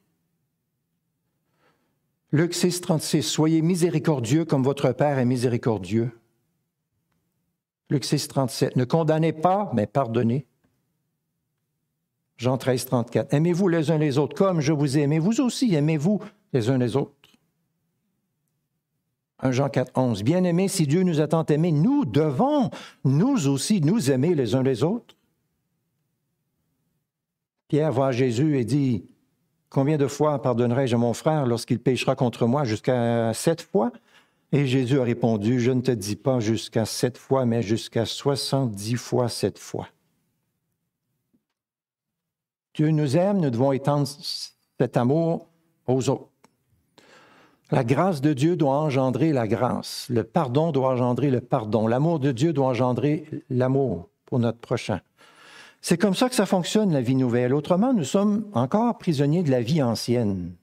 Luc 2.34 2.54
6, 2.54 2.82
36, 2.82 3.24
Soyez 3.24 3.62
miséricordieux 3.62 4.46
comme 4.46 4.64
votre 4.64 4.92
Père 4.94 5.20
est 5.20 5.26
miséricordieux. 5.26 6.12
Luc 7.90 8.06
6, 8.06 8.30
37, 8.30 8.76
Ne 8.78 8.86
condamnez 8.86 9.34
pas, 9.34 9.70
mais 9.74 9.86
pardonnez. 9.86 10.48
Jean 12.38 12.58
13, 12.58 12.86
34, 12.86 13.34
Aimez-vous 13.34 13.68
les 13.68 13.92
uns 13.92 13.98
les 13.98 14.18
autres 14.18 14.36
comme 14.36 14.62
je 14.62 14.72
vous 14.72 14.98
ai 14.98 15.02
aimé? 15.02 15.20
Vous 15.20 15.42
aussi, 15.42 15.76
aimez-vous 15.76 16.22
les 16.54 16.70
uns 16.70 16.78
les 16.78 16.96
autres? 16.96 17.14
1 19.40 19.52
Jean 19.52 19.70
4, 19.70 19.92
11. 19.96 20.24
Bien-aimés, 20.24 20.68
si 20.68 20.88
Dieu 20.88 21.04
nous 21.04 21.20
a 21.20 21.28
tant 21.28 21.46
aimés, 21.46 21.72
nous 21.72 22.06
devons, 22.06 22.70
nous 23.04 23.48
aussi, 23.48 23.82
nous 23.82 24.10
aimer 24.10 24.36
les 24.36 24.56
uns 24.56 24.64
les 24.64 24.84
autres. 24.84 25.16
Pierre 27.68 27.92
voit 27.92 28.12
Jésus 28.12 28.58
et 28.58 28.66
dit, 28.66 29.06
Combien 29.72 29.98
de 29.98 30.08
fois 30.08 30.42
pardonnerai-je 30.42 30.96
à 30.96 30.98
mon 30.98 31.14
frère 31.14 31.46
lorsqu'il 31.46 31.80
péchera 31.80 32.14
contre 32.14 32.46
moi? 32.46 32.66
Jusqu'à 32.66 33.34
sept 33.34 33.62
fois? 33.62 33.94
Et 34.52 34.68
Jésus 34.68 35.00
a 35.00 35.04
répondu, 35.04 35.62
Je 35.62 35.72
ne 35.72 35.80
te 35.80 35.92
dis 35.92 36.18
pas 36.18 36.42
jusqu'à 36.42 36.86
sept 36.86 37.18
fois, 37.18 37.46
mais 37.46 37.62
jusqu'à 37.62 38.06
soixante-dix 38.06 38.98
fois 38.98 39.30
sept 39.30 39.58
fois. 39.58 39.88
Dieu 42.74 42.92
nous 42.92 43.16
aime, 43.16 43.40
nous 43.40 43.50
devons 43.50 43.72
étendre 43.72 44.10
cet 44.78 44.98
amour 44.98 45.48
aux 45.88 46.10
autres. 46.10 46.28
La 47.72 47.86
grâce 47.86 48.20
de 48.20 48.34
Dieu 48.34 48.58
doit 48.58 48.76
engendrer 48.76 49.32
la 49.32 49.48
grâce. 49.48 50.08
Le 50.10 50.26
pardon 50.26 50.74
doit 50.74 50.90
engendrer 50.90 51.32
le 51.32 51.40
pardon. 51.40 51.88
L'amour 51.88 52.20
de 52.20 52.34
Dieu 52.34 52.52
doit 52.52 52.68
engendrer 52.68 53.26
l'amour 53.50 54.10
pour 54.26 54.40
notre 54.40 54.60
prochain. 54.60 55.00
C'est 55.82 55.98
comme 55.98 56.14
ça 56.14 56.30
que 56.30 56.36
ça 56.36 56.46
fonctionne, 56.46 56.94
la 56.94 57.02
vie 57.02 57.16
nouvelle. 57.16 57.54
Autrement, 57.54 57.94
nous 57.94 58.04
sommes 58.04 58.48
encore 58.54 58.98
prisonniers 59.00 59.44
de 59.44 59.50
la 59.50 59.62
vie 59.62 59.82
ancienne, 59.82 60.54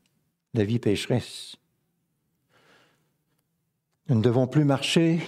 la 0.54 0.64
vie 0.64 0.78
pécheresse. 0.78 1.56
Nous 4.08 4.16
ne 4.16 4.22
devons 4.22 4.46
plus 4.46 4.64
marcher 4.64 5.20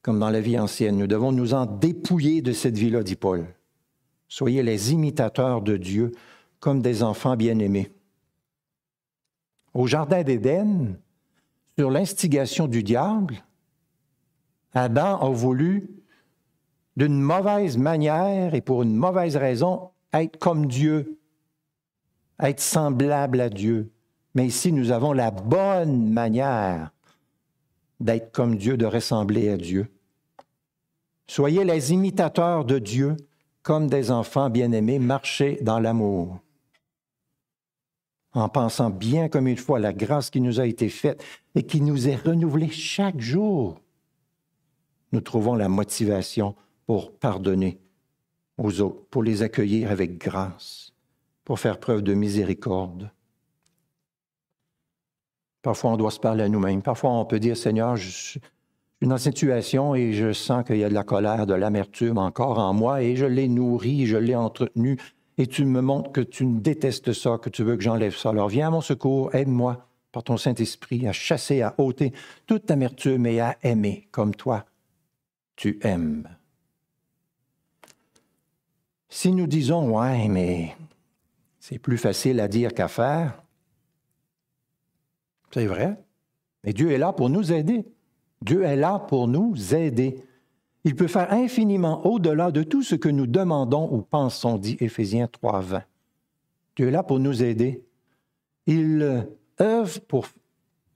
comme 0.00 0.20
dans 0.20 0.30
la 0.30 0.40
vie 0.40 0.58
ancienne. 0.58 0.96
Nous 0.96 1.08
devons 1.08 1.32
nous 1.32 1.52
en 1.52 1.66
dépouiller 1.66 2.40
de 2.40 2.52
cette 2.52 2.78
vie-là, 2.78 3.02
dit 3.02 3.16
Paul. 3.16 3.46
Soyez 4.28 4.62
les 4.62 4.92
imitateurs 4.92 5.60
de 5.60 5.76
Dieu 5.76 6.12
comme 6.60 6.80
des 6.80 7.02
enfants 7.02 7.36
bien-aimés. 7.36 7.92
Au 9.74 9.86
Jardin 9.86 10.22
d'Éden, 10.22 10.98
sur 11.76 11.90
l'instigation 11.90 12.68
du 12.68 12.82
diable, 12.82 13.44
Adam 14.72 15.18
a 15.20 15.28
voulu, 15.30 15.90
d'une 16.96 17.20
mauvaise 17.20 17.76
manière 17.76 18.54
et 18.54 18.60
pour 18.60 18.82
une 18.82 18.94
mauvaise 18.94 19.36
raison, 19.36 19.90
être 20.12 20.38
comme 20.38 20.66
Dieu, 20.66 21.18
être 22.40 22.60
semblable 22.60 23.40
à 23.40 23.50
Dieu. 23.50 23.92
Mais 24.34 24.46
ici, 24.46 24.72
nous 24.72 24.90
avons 24.90 25.12
la 25.12 25.30
bonne 25.30 26.12
manière 26.12 26.92
d'être 28.00 28.32
comme 28.32 28.56
Dieu, 28.56 28.76
de 28.76 28.86
ressembler 28.86 29.50
à 29.50 29.56
Dieu. 29.56 29.88
Soyez 31.26 31.64
les 31.64 31.92
imitateurs 31.92 32.64
de 32.64 32.78
Dieu 32.78 33.16
comme 33.62 33.88
des 33.88 34.10
enfants 34.10 34.48
bien-aimés, 34.48 34.98
marchez 34.98 35.58
dans 35.62 35.80
l'amour. 35.80 36.38
En 38.32 38.48
pensant 38.48 38.90
bien 38.90 39.28
comme 39.28 39.54
faut 39.56 39.74
à 39.74 39.80
la 39.80 39.92
grâce 39.92 40.30
qui 40.30 40.40
nous 40.40 40.60
a 40.60 40.66
été 40.66 40.88
faite 40.88 41.24
et 41.54 41.62
qui 41.62 41.80
nous 41.80 42.06
est 42.06 42.16
renouvelée 42.16 42.70
chaque 42.70 43.18
jour, 43.18 43.80
nous 45.12 45.20
trouvons 45.20 45.54
la 45.54 45.68
motivation 45.68 46.54
pour 46.86 47.12
pardonner 47.12 47.78
aux 48.58 48.80
autres, 48.80 49.04
pour 49.10 49.22
les 49.22 49.42
accueillir 49.42 49.90
avec 49.90 50.18
grâce, 50.18 50.92
pour 51.44 51.60
faire 51.60 51.78
preuve 51.78 52.02
de 52.02 52.14
miséricorde. 52.14 53.10
Parfois, 55.62 55.90
on 55.90 55.96
doit 55.96 56.12
se 56.12 56.20
parler 56.20 56.44
à 56.44 56.48
nous-mêmes. 56.48 56.80
Parfois, 56.82 57.10
on 57.10 57.24
peut 57.24 57.40
dire, 57.40 57.56
Seigneur, 57.56 57.96
je 57.96 58.08
suis 58.08 58.40
dans 59.02 59.18
cette 59.18 59.36
situation 59.36 59.94
et 59.94 60.12
je 60.12 60.32
sens 60.32 60.64
qu'il 60.64 60.78
y 60.78 60.84
a 60.84 60.88
de 60.88 60.94
la 60.94 61.04
colère, 61.04 61.46
de 61.46 61.54
l'amertume 61.54 62.18
encore 62.18 62.58
en 62.58 62.72
moi 62.72 63.02
et 63.02 63.16
je 63.16 63.26
l'ai 63.26 63.48
nourri, 63.48 64.06
je 64.06 64.16
l'ai 64.16 64.34
entretenu 64.34 64.96
et 65.38 65.46
tu 65.46 65.64
me 65.64 65.80
montres 65.80 66.12
que 66.12 66.20
tu 66.20 66.46
détestes 66.46 67.12
ça, 67.12 67.38
que 67.38 67.50
tu 67.50 67.62
veux 67.62 67.76
que 67.76 67.82
j'enlève 67.82 68.16
ça. 68.16 68.30
Alors 68.30 68.48
viens 68.48 68.68
à 68.68 68.70
mon 68.70 68.80
secours, 68.80 69.34
aide-moi 69.34 69.86
par 70.12 70.22
ton 70.22 70.36
Saint-Esprit 70.36 71.06
à 71.06 71.12
chasser, 71.12 71.60
à 71.62 71.74
ôter 71.78 72.12
toute 72.46 72.70
amertume 72.70 73.26
et 73.26 73.40
à 73.40 73.56
aimer 73.62 74.08
comme 74.12 74.34
toi, 74.34 74.64
tu 75.56 75.78
aimes. 75.82 76.26
Si 79.16 79.32
nous 79.32 79.46
disons, 79.46 79.96
ouais, 79.96 80.28
mais 80.28 80.76
c'est 81.58 81.78
plus 81.78 81.96
facile 81.96 82.38
à 82.38 82.48
dire 82.48 82.74
qu'à 82.74 82.86
faire, 82.86 83.42
c'est 85.52 85.64
vrai. 85.64 85.98
Mais 86.62 86.74
Dieu 86.74 86.90
est 86.90 86.98
là 86.98 87.14
pour 87.14 87.30
nous 87.30 87.50
aider. 87.50 87.86
Dieu 88.42 88.62
est 88.62 88.76
là 88.76 88.98
pour 88.98 89.26
nous 89.26 89.74
aider. 89.74 90.22
Il 90.84 90.94
peut 90.94 91.06
faire 91.06 91.32
infiniment 91.32 92.06
au-delà 92.06 92.50
de 92.50 92.62
tout 92.62 92.82
ce 92.82 92.94
que 92.94 93.08
nous 93.08 93.26
demandons 93.26 93.88
ou 93.90 94.02
pensons, 94.02 94.58
dit 94.58 94.76
Éphésiens 94.80 95.28
3, 95.28 95.60
20. 95.62 95.82
Dieu 96.76 96.88
est 96.88 96.90
là 96.90 97.02
pour 97.02 97.18
nous 97.18 97.42
aider. 97.42 97.86
Il 98.66 99.26
œuvre 99.58 100.00
pour 100.00 100.26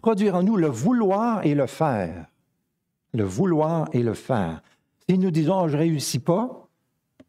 produire 0.03 0.35
en 0.35 0.43
nous 0.43 0.59
le 0.59 0.67
vouloir 0.67 1.47
et 1.47 1.55
le 1.55 1.67
faire. 1.67 2.27
Le 3.15 3.25
vouloir 3.25 3.89
et 3.95 4.03
le 4.03 4.13
faire. 4.13 4.63
Si 5.09 5.17
nous 5.17 5.31
disons, 5.31 5.69
je 5.69 5.73
ne 5.73 5.79
réussis 5.79 6.19
pas 6.19 6.70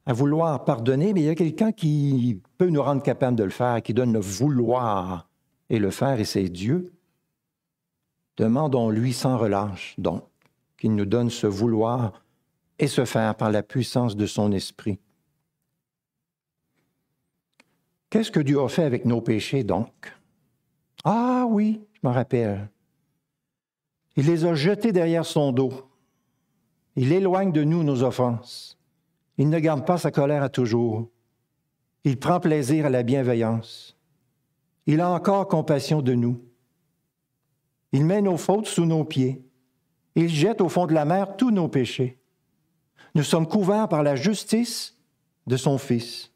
à 0.05 0.13
vouloir 0.13 0.65
pardonner, 0.65 1.13
mais 1.13 1.21
il 1.21 1.25
y 1.25 1.29
a 1.29 1.35
quelqu'un 1.35 1.71
qui 1.71 2.41
peut 2.57 2.69
nous 2.69 2.81
rendre 2.81 3.03
capables 3.03 3.37
de 3.37 3.43
le 3.43 3.49
faire, 3.49 3.81
qui 3.81 3.93
donne 3.93 4.13
le 4.13 4.19
vouloir 4.19 5.29
et 5.69 5.79
le 5.79 5.91
faire, 5.91 6.19
et 6.19 6.25
c'est 6.25 6.49
Dieu. 6.49 6.93
Demandons-lui 8.37 9.13
sans 9.13 9.37
relâche, 9.37 9.95
donc, 9.97 10.23
qu'il 10.77 10.95
nous 10.95 11.05
donne 11.05 11.29
ce 11.29 11.47
vouloir 11.47 12.23
et 12.79 12.87
ce 12.87 13.05
faire 13.05 13.35
par 13.35 13.51
la 13.51 13.61
puissance 13.61 14.15
de 14.15 14.25
son 14.25 14.51
esprit. 14.51 14.99
Qu'est-ce 18.09 18.31
que 18.31 18.39
Dieu 18.39 18.59
a 18.59 18.67
fait 18.67 18.83
avec 18.83 19.05
nos 19.05 19.21
péchés, 19.21 19.63
donc? 19.63 20.13
Ah 21.03 21.45
oui, 21.47 21.81
je 21.93 22.07
me 22.07 22.13
rappelle. 22.13 22.69
Il 24.17 24.25
les 24.25 24.43
a 24.45 24.53
jetés 24.55 24.91
derrière 24.91 25.25
son 25.25 25.51
dos. 25.51 25.71
Il 26.95 27.13
éloigne 27.13 27.51
de 27.51 27.63
nous 27.63 27.83
nos 27.83 28.03
offenses. 28.03 28.77
Il 29.41 29.49
ne 29.49 29.58
garde 29.58 29.88
pas 29.88 29.97
sa 29.97 30.12
colère 30.12 30.43
à 30.43 30.49
toujours. 30.49 31.10
Il 32.04 32.19
prend 32.19 32.39
plaisir 32.39 32.86
à 32.86 32.91
la 32.91 33.01
bienveillance. 33.01 33.97
Il 34.86 35.01
a 35.01 35.10
encore 35.10 35.47
compassion 35.47 36.04
de 36.04 36.13
nous. 36.13 36.45
Il 37.91 38.06
met 38.06 38.21
nos 38.21 38.38
fautes 38.38 38.67
sous 38.67 38.86
nos 38.86 39.04
pieds. 39.04 39.43
Il 40.13 40.30
jette 40.30 40.62
au 40.62 40.69
fond 40.69 40.86
de 40.86 40.93
la 40.93 41.06
mer 41.06 41.38
tous 41.38 41.49
nos 41.49 41.67
péchés. 41.67 42.19
Nous 43.15 43.23
sommes 43.23 43.47
couverts 43.47 43.89
par 43.89 44.04
la 44.04 44.15
justice 44.15 44.95
de 45.47 45.58
son 45.58 45.80
Fils. 45.80 46.32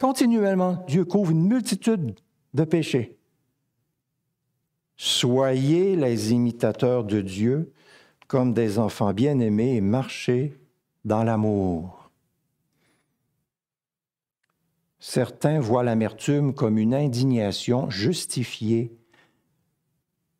Continuellement, 0.00 0.84
Dieu 0.88 1.04
couvre 1.04 1.30
une 1.30 1.46
multitude 1.46 2.18
de 2.54 2.64
péchés. 2.64 3.20
Soyez 4.96 5.94
les 5.94 6.32
imitateurs 6.32 7.04
de 7.04 7.20
Dieu 7.20 7.72
comme 8.26 8.52
des 8.52 8.80
enfants 8.80 9.12
bien-aimés 9.12 9.76
et 9.76 9.80
marchez 9.80 10.58
dans 11.08 11.24
l'amour. 11.24 12.10
Certains 15.00 15.58
voient 15.58 15.82
l'amertume 15.82 16.54
comme 16.54 16.78
une 16.78 16.94
indignation 16.94 17.88
justifiée 17.88 18.96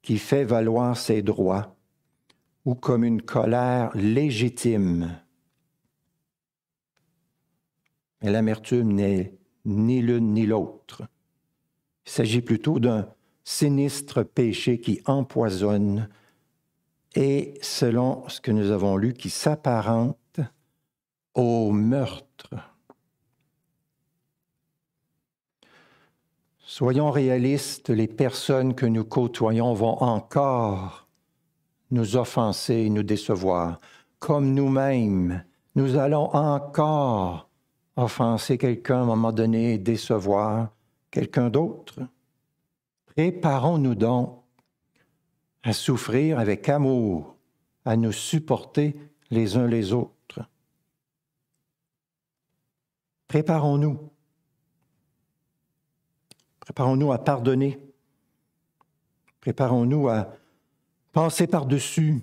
qui 0.03 0.19
fait 0.19 0.45
valoir 0.45 0.97
ses 0.97 1.23
droits 1.23 1.75
ou 2.65 2.75
comme 2.75 3.03
une 3.03 3.23
colère 3.23 3.91
légitime. 3.97 5.19
Mais 8.21 8.31
l'amertume 8.31 8.93
n'est 8.93 9.35
ni 9.65 10.03
l'une 10.03 10.35
ni 10.35 10.45
l'autre. 10.45 11.03
Il 12.07 12.11
s'agit 12.11 12.43
plutôt 12.43 12.79
d'un 12.79 13.09
sinistre 13.43 14.23
péché 14.23 14.81
qui 14.81 15.01
empoisonne 15.07 16.09
et, 17.15 17.55
selon 17.63 18.29
ce 18.29 18.41
que 18.41 18.51
nous 18.51 18.71
avons 18.71 18.97
lu, 18.97 19.15
qui 19.15 19.31
s'apparente 19.31 20.19
au 21.39 21.71
meurtre. 21.71 22.51
Soyons 26.59 27.13
réalistes, 27.13 27.91
les 27.91 28.09
personnes 28.09 28.75
que 28.75 28.87
nous 28.87 29.05
côtoyons 29.05 29.73
vont 29.73 30.03
encore 30.03 31.09
nous 31.93 32.17
offenser 32.17 32.91
nous 32.91 33.05
décevoir. 33.05 33.81
Comme 34.19 34.53
nous-mêmes, 34.53 35.45
nous 35.77 35.97
allons 35.97 36.35
encore 36.35 37.49
offenser 37.97 38.59
quelqu'un 38.59 38.99
à 38.99 39.03
un 39.03 39.07
moment 39.07 39.33
donné 39.33 39.79
décevoir 39.79 40.71
quelqu'un 41.13 41.51
d'autre. 41.51 42.01
Préparons-nous 43.07 43.95
donc 43.95 44.43
à 45.63 45.73
souffrir 45.73 46.41
avec 46.41 46.69
amour, 46.69 47.37
à 47.85 47.97
nous 47.97 48.13
supporter 48.13 48.97
les 49.31 49.57
uns 49.57 49.69
les 49.69 49.93
autres. 49.93 50.18
Préparons-nous 53.29 54.11
Préparons-nous 56.61 57.13
à 57.13 57.19
pardonner. 57.25 57.79
Préparons-nous 59.41 60.09
à 60.09 60.35
penser 61.13 61.47
par-dessus, 61.47 62.23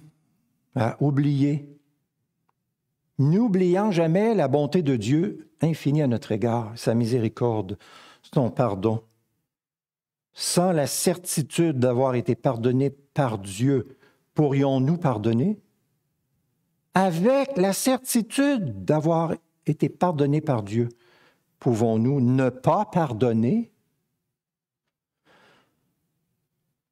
à 0.76 0.98
oublier. 1.02 1.68
N'oubliant 3.18 3.90
jamais 3.90 4.36
la 4.36 4.48
bonté 4.48 4.84
de 4.84 4.96
Dieu 4.96 5.50
infinie 5.62 6.04
à 6.04 6.08
notre 6.08 6.32
égard, 6.32 6.74
sa 6.76 6.94
miséricorde, 6.94 7.80
son 8.34 8.52
pardon. 8.52 9.02
Sans 10.34 10.72
la 10.72 10.86
certitude 10.86 11.80
d'avoir 11.80 12.14
été 12.14 12.36
pardonnés 12.36 12.92
par 12.92 13.40
Dieu, 13.40 13.98
pourrions-nous 14.36 14.98
pardonner? 14.98 15.58
Avec 16.94 17.58
la 17.58 17.74
certitude 17.74 18.86
d'avoir 18.86 19.34
été 19.68 19.90
pardonnés 19.90 20.42
par 20.42 20.64
Dieu, 20.64 20.90
pouvons-nous 21.60 22.22
ne 22.22 22.50
pas 22.50 22.86
pardonner? 22.86 23.72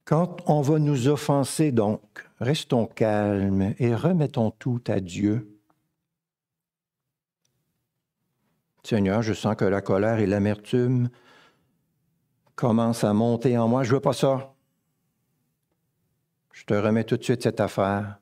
Quand 0.06 0.38
on 0.48 0.62
va 0.62 0.80
nous 0.80 1.08
offenser, 1.08 1.72
donc, 1.72 2.02
restons 2.40 2.86
calmes 2.86 3.74
et 3.80 3.96
remettons 3.96 4.52
tout 4.52 4.82
à 4.88 5.00
Dieu. 5.00 5.50
Seigneur, 8.84 9.22
je 9.22 9.34
sens 9.34 9.56
que 9.56 9.64
la 9.64 9.82
colère 9.82 10.20
et 10.20 10.26
l'amertume 10.26 11.10
commence 12.56 13.04
à 13.06 13.14
monter 13.14 13.58
en 13.58 13.70
moi. 13.70 13.84
Je 13.84 13.94
veux 13.94 14.02
pas 14.02 14.14
ça. 14.14 14.54
Je 16.52 16.66
te 16.66 16.74
remets 16.74 17.06
tout 17.06 17.18
de 17.18 17.24
suite 17.24 17.44
cette 17.44 17.62
affaire. 17.62 18.20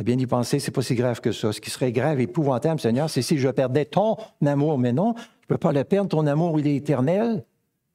À 0.00 0.02
bien 0.02 0.18
y 0.18 0.26
penser, 0.26 0.60
c'est 0.60 0.70
pas 0.70 0.80
si 0.80 0.94
grave 0.94 1.20
que 1.20 1.30
ça. 1.30 1.52
Ce 1.52 1.60
qui 1.60 1.68
serait 1.68 1.92
grave, 1.92 2.20
épouvantable, 2.20 2.80
Seigneur, 2.80 3.10
c'est 3.10 3.20
si 3.20 3.36
je 3.36 3.50
perdais 3.50 3.84
ton 3.84 4.16
amour. 4.46 4.78
Mais 4.78 4.94
non, 4.94 5.12
je 5.14 5.20
ne 5.20 5.46
peux 5.48 5.58
pas 5.58 5.72
le 5.72 5.84
perdre. 5.84 6.08
Ton 6.08 6.26
amour, 6.26 6.58
il 6.58 6.66
est 6.66 6.76
éternel. 6.76 7.44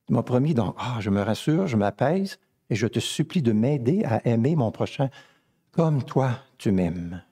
Tu 0.05 0.13
m'as 0.13 0.21
promis, 0.21 0.53
donc, 0.53 0.75
ah, 0.77 0.97
je 0.99 1.09
me 1.09 1.19
rassure, 1.23 1.65
je 1.65 1.77
m'apaise 1.77 2.37
et 2.69 2.75
je 2.75 2.85
te 2.85 2.99
supplie 2.99 3.41
de 3.41 3.53
m'aider 3.53 4.03
à 4.05 4.23
aimer 4.27 4.55
mon 4.55 4.69
prochain 4.69 5.09
comme 5.71 6.03
toi, 6.03 6.37
tu 6.59 6.71
m'aimes. 6.71 7.23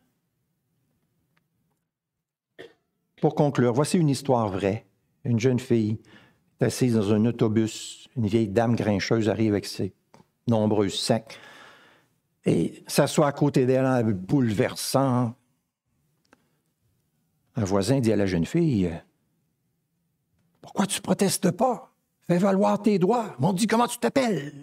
Pour 3.22 3.36
conclure, 3.36 3.74
voici 3.74 4.00
une 4.00 4.10
histoire 4.10 4.50
vraie. 4.50 4.88
Une 5.24 5.40
jeune 5.40 5.60
fille 5.60 6.00
est 6.60 6.66
assise 6.66 6.96
dans 6.96 7.14
un 7.14 7.26
autobus. 7.26 8.10
Une 8.18 8.26
vieille 8.26 8.50
dame 8.50 8.76
grincheuse 8.76 9.30
arrive 9.30 9.52
avec 9.52 9.68
ses 9.68 9.94
nombreux 10.48 10.90
sacs 10.90 11.38
et 12.46 12.84
s'assoit 12.88 13.28
à 13.28 13.32
côté 13.32 13.66
d'elle, 13.66 14.14
bouleversant. 14.14 15.36
Un 17.56 17.64
voisin 17.64 18.00
dit 18.00 18.12
à 18.12 18.16
la 18.16 18.26
jeune 18.26 18.46
fille 18.46 18.92
Pourquoi 20.62 20.86
tu 20.86 21.02
protestes 21.02 21.52
pas? 21.52 21.94
Fais 22.28 22.38
valoir 22.38 22.82
tes 22.82 23.00
droits. 23.00 23.36
On 23.40 23.54
dit 23.54 23.68
comment 23.68 23.88
tu 23.88 23.98
t'appelles. 23.98 24.54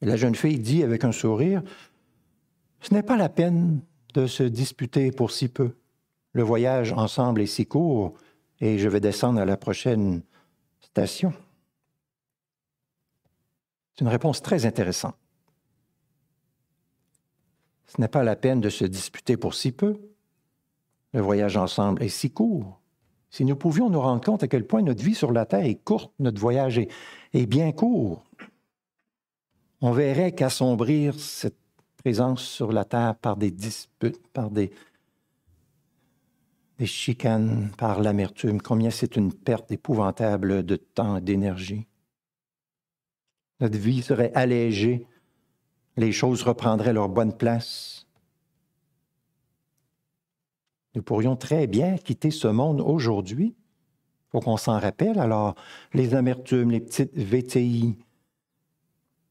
Et 0.00 0.06
la 0.06 0.16
jeune 0.16 0.34
fille 0.34 0.58
dit 0.58 0.82
avec 0.82 1.04
un 1.04 1.12
sourire 1.12 1.62
Ce 2.80 2.92
n'est 2.92 3.02
pas 3.02 3.16
la 3.16 3.28
peine 3.28 3.80
de 4.14 4.26
se 4.26 4.42
disputer 4.42 5.12
pour 5.12 5.30
si 5.30 5.48
peu. 5.48 5.76
Le 6.32 6.42
voyage 6.42 6.92
ensemble 6.92 7.42
est 7.42 7.46
si 7.46 7.66
court 7.66 8.14
et 8.60 8.78
je 8.78 8.88
vais 8.88 9.00
descendre 9.00 9.40
à 9.40 9.44
la 9.44 9.56
prochaine 9.56 10.22
station. 10.80 11.32
C'est 13.94 14.02
une 14.02 14.10
réponse 14.10 14.40
très 14.42 14.64
intéressante. 14.64 15.16
Ce 17.94 18.00
n'est 18.00 18.08
pas 18.08 18.22
la 18.22 18.36
peine 18.36 18.60
de 18.60 18.70
se 18.70 18.86
disputer 18.86 19.36
pour 19.36 19.52
si 19.52 19.70
peu. 19.70 20.00
Le 21.12 21.20
voyage 21.20 21.58
ensemble 21.58 22.02
est 22.02 22.08
si 22.08 22.30
court. 22.30 22.80
Si 23.28 23.44
nous 23.44 23.56
pouvions 23.56 23.90
nous 23.90 24.00
rendre 24.00 24.24
compte 24.24 24.42
à 24.42 24.48
quel 24.48 24.66
point 24.66 24.80
notre 24.80 25.02
vie 25.02 25.14
sur 25.14 25.30
la 25.30 25.44
Terre 25.44 25.66
est 25.66 25.74
courte, 25.74 26.12
notre 26.18 26.40
voyage 26.40 26.78
est, 26.78 27.46
bien 27.46 27.72
court, 27.72 28.24
on 29.82 29.92
verrait 29.92 30.32
qu'assombrir 30.32 31.18
cette 31.18 31.58
présence 31.98 32.42
sur 32.42 32.72
la 32.72 32.84
Terre 32.86 33.14
par 33.14 33.36
des 33.36 33.50
disputes, 33.50 34.26
par 34.28 34.50
des, 34.50 34.70
des 36.78 36.86
chicanes, 36.86 37.70
par 37.76 38.00
l'amertume, 38.00 38.62
combien 38.62 38.90
c'est 38.90 39.16
une 39.16 39.34
perte 39.34 39.70
épouvantable 39.70 40.64
de 40.64 40.76
temps 40.76 41.18
et 41.18 41.20
d'énergie. 41.20 41.86
Notre 43.60 43.78
vie 43.78 44.02
serait 44.02 44.32
allégée, 44.34 45.06
les 45.96 46.12
choses 46.12 46.42
reprendraient 46.42 46.92
leur 46.92 47.08
bonne 47.08 47.36
place. 47.36 48.06
Nous 50.94 51.02
pourrions 51.02 51.36
très 51.36 51.66
bien 51.66 51.96
quitter 51.96 52.30
ce 52.30 52.48
monde 52.48 52.80
aujourd'hui. 52.80 53.54
Il 53.56 54.30
faut 54.32 54.40
qu'on 54.40 54.56
s'en 54.56 54.78
rappelle. 54.78 55.18
Alors, 55.18 55.54
les 55.94 56.14
amertumes, 56.14 56.70
les 56.70 56.80
petites 56.80 57.16
VTI 57.16 57.98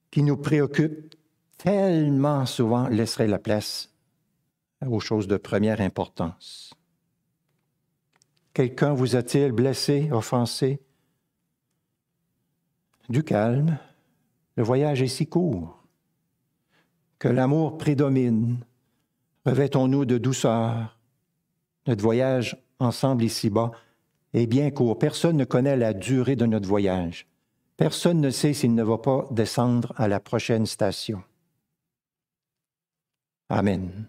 qui 0.10 0.24
nous 0.24 0.38
préoccupent 0.38 1.16
tellement 1.58 2.46
souvent 2.46 2.88
laisseraient 2.88 3.28
la 3.28 3.40
place 3.40 3.94
aux 4.86 5.00
choses 5.00 5.28
de 5.28 5.38
première 5.38 5.80
importance. 5.80 6.74
Quelqu'un 8.54 8.94
vous 8.94 9.16
a-t-il 9.16 9.52
blessé, 9.52 10.10
offensé? 10.12 10.82
Du 13.10 13.24
calme. 13.24 13.78
Le 14.56 14.64
voyage 14.64 15.02
est 15.02 15.08
si 15.08 15.28
court. 15.28 15.81
Que 17.22 17.28
l'amour 17.28 17.78
prédomine. 17.78 18.58
Revêtons-nous 19.46 20.06
de 20.06 20.18
douceur, 20.18 20.98
notre 21.86 22.02
voyage 22.02 22.58
ensemble 22.80 23.24
ici-bas 23.24 23.70
est 24.34 24.48
bien 24.48 24.72
court. 24.72 24.98
Personne 24.98 25.38
ne 25.38 25.46
connaît 25.46 25.78
la 25.78 25.94
durée 25.94 26.36
de 26.36 26.48
notre 26.48 26.68
voyage. 26.68 27.28
Personne 27.78 28.22
ne 28.22 28.32
sait 28.32 28.54
s'il 28.54 28.74
ne 28.74 28.82
va 28.82 28.98
pas 28.98 29.28
descendre 29.30 29.94
à 29.98 30.08
la 30.08 30.20
prochaine 30.20 30.66
station. 30.66 31.22
Amen. 33.50 34.08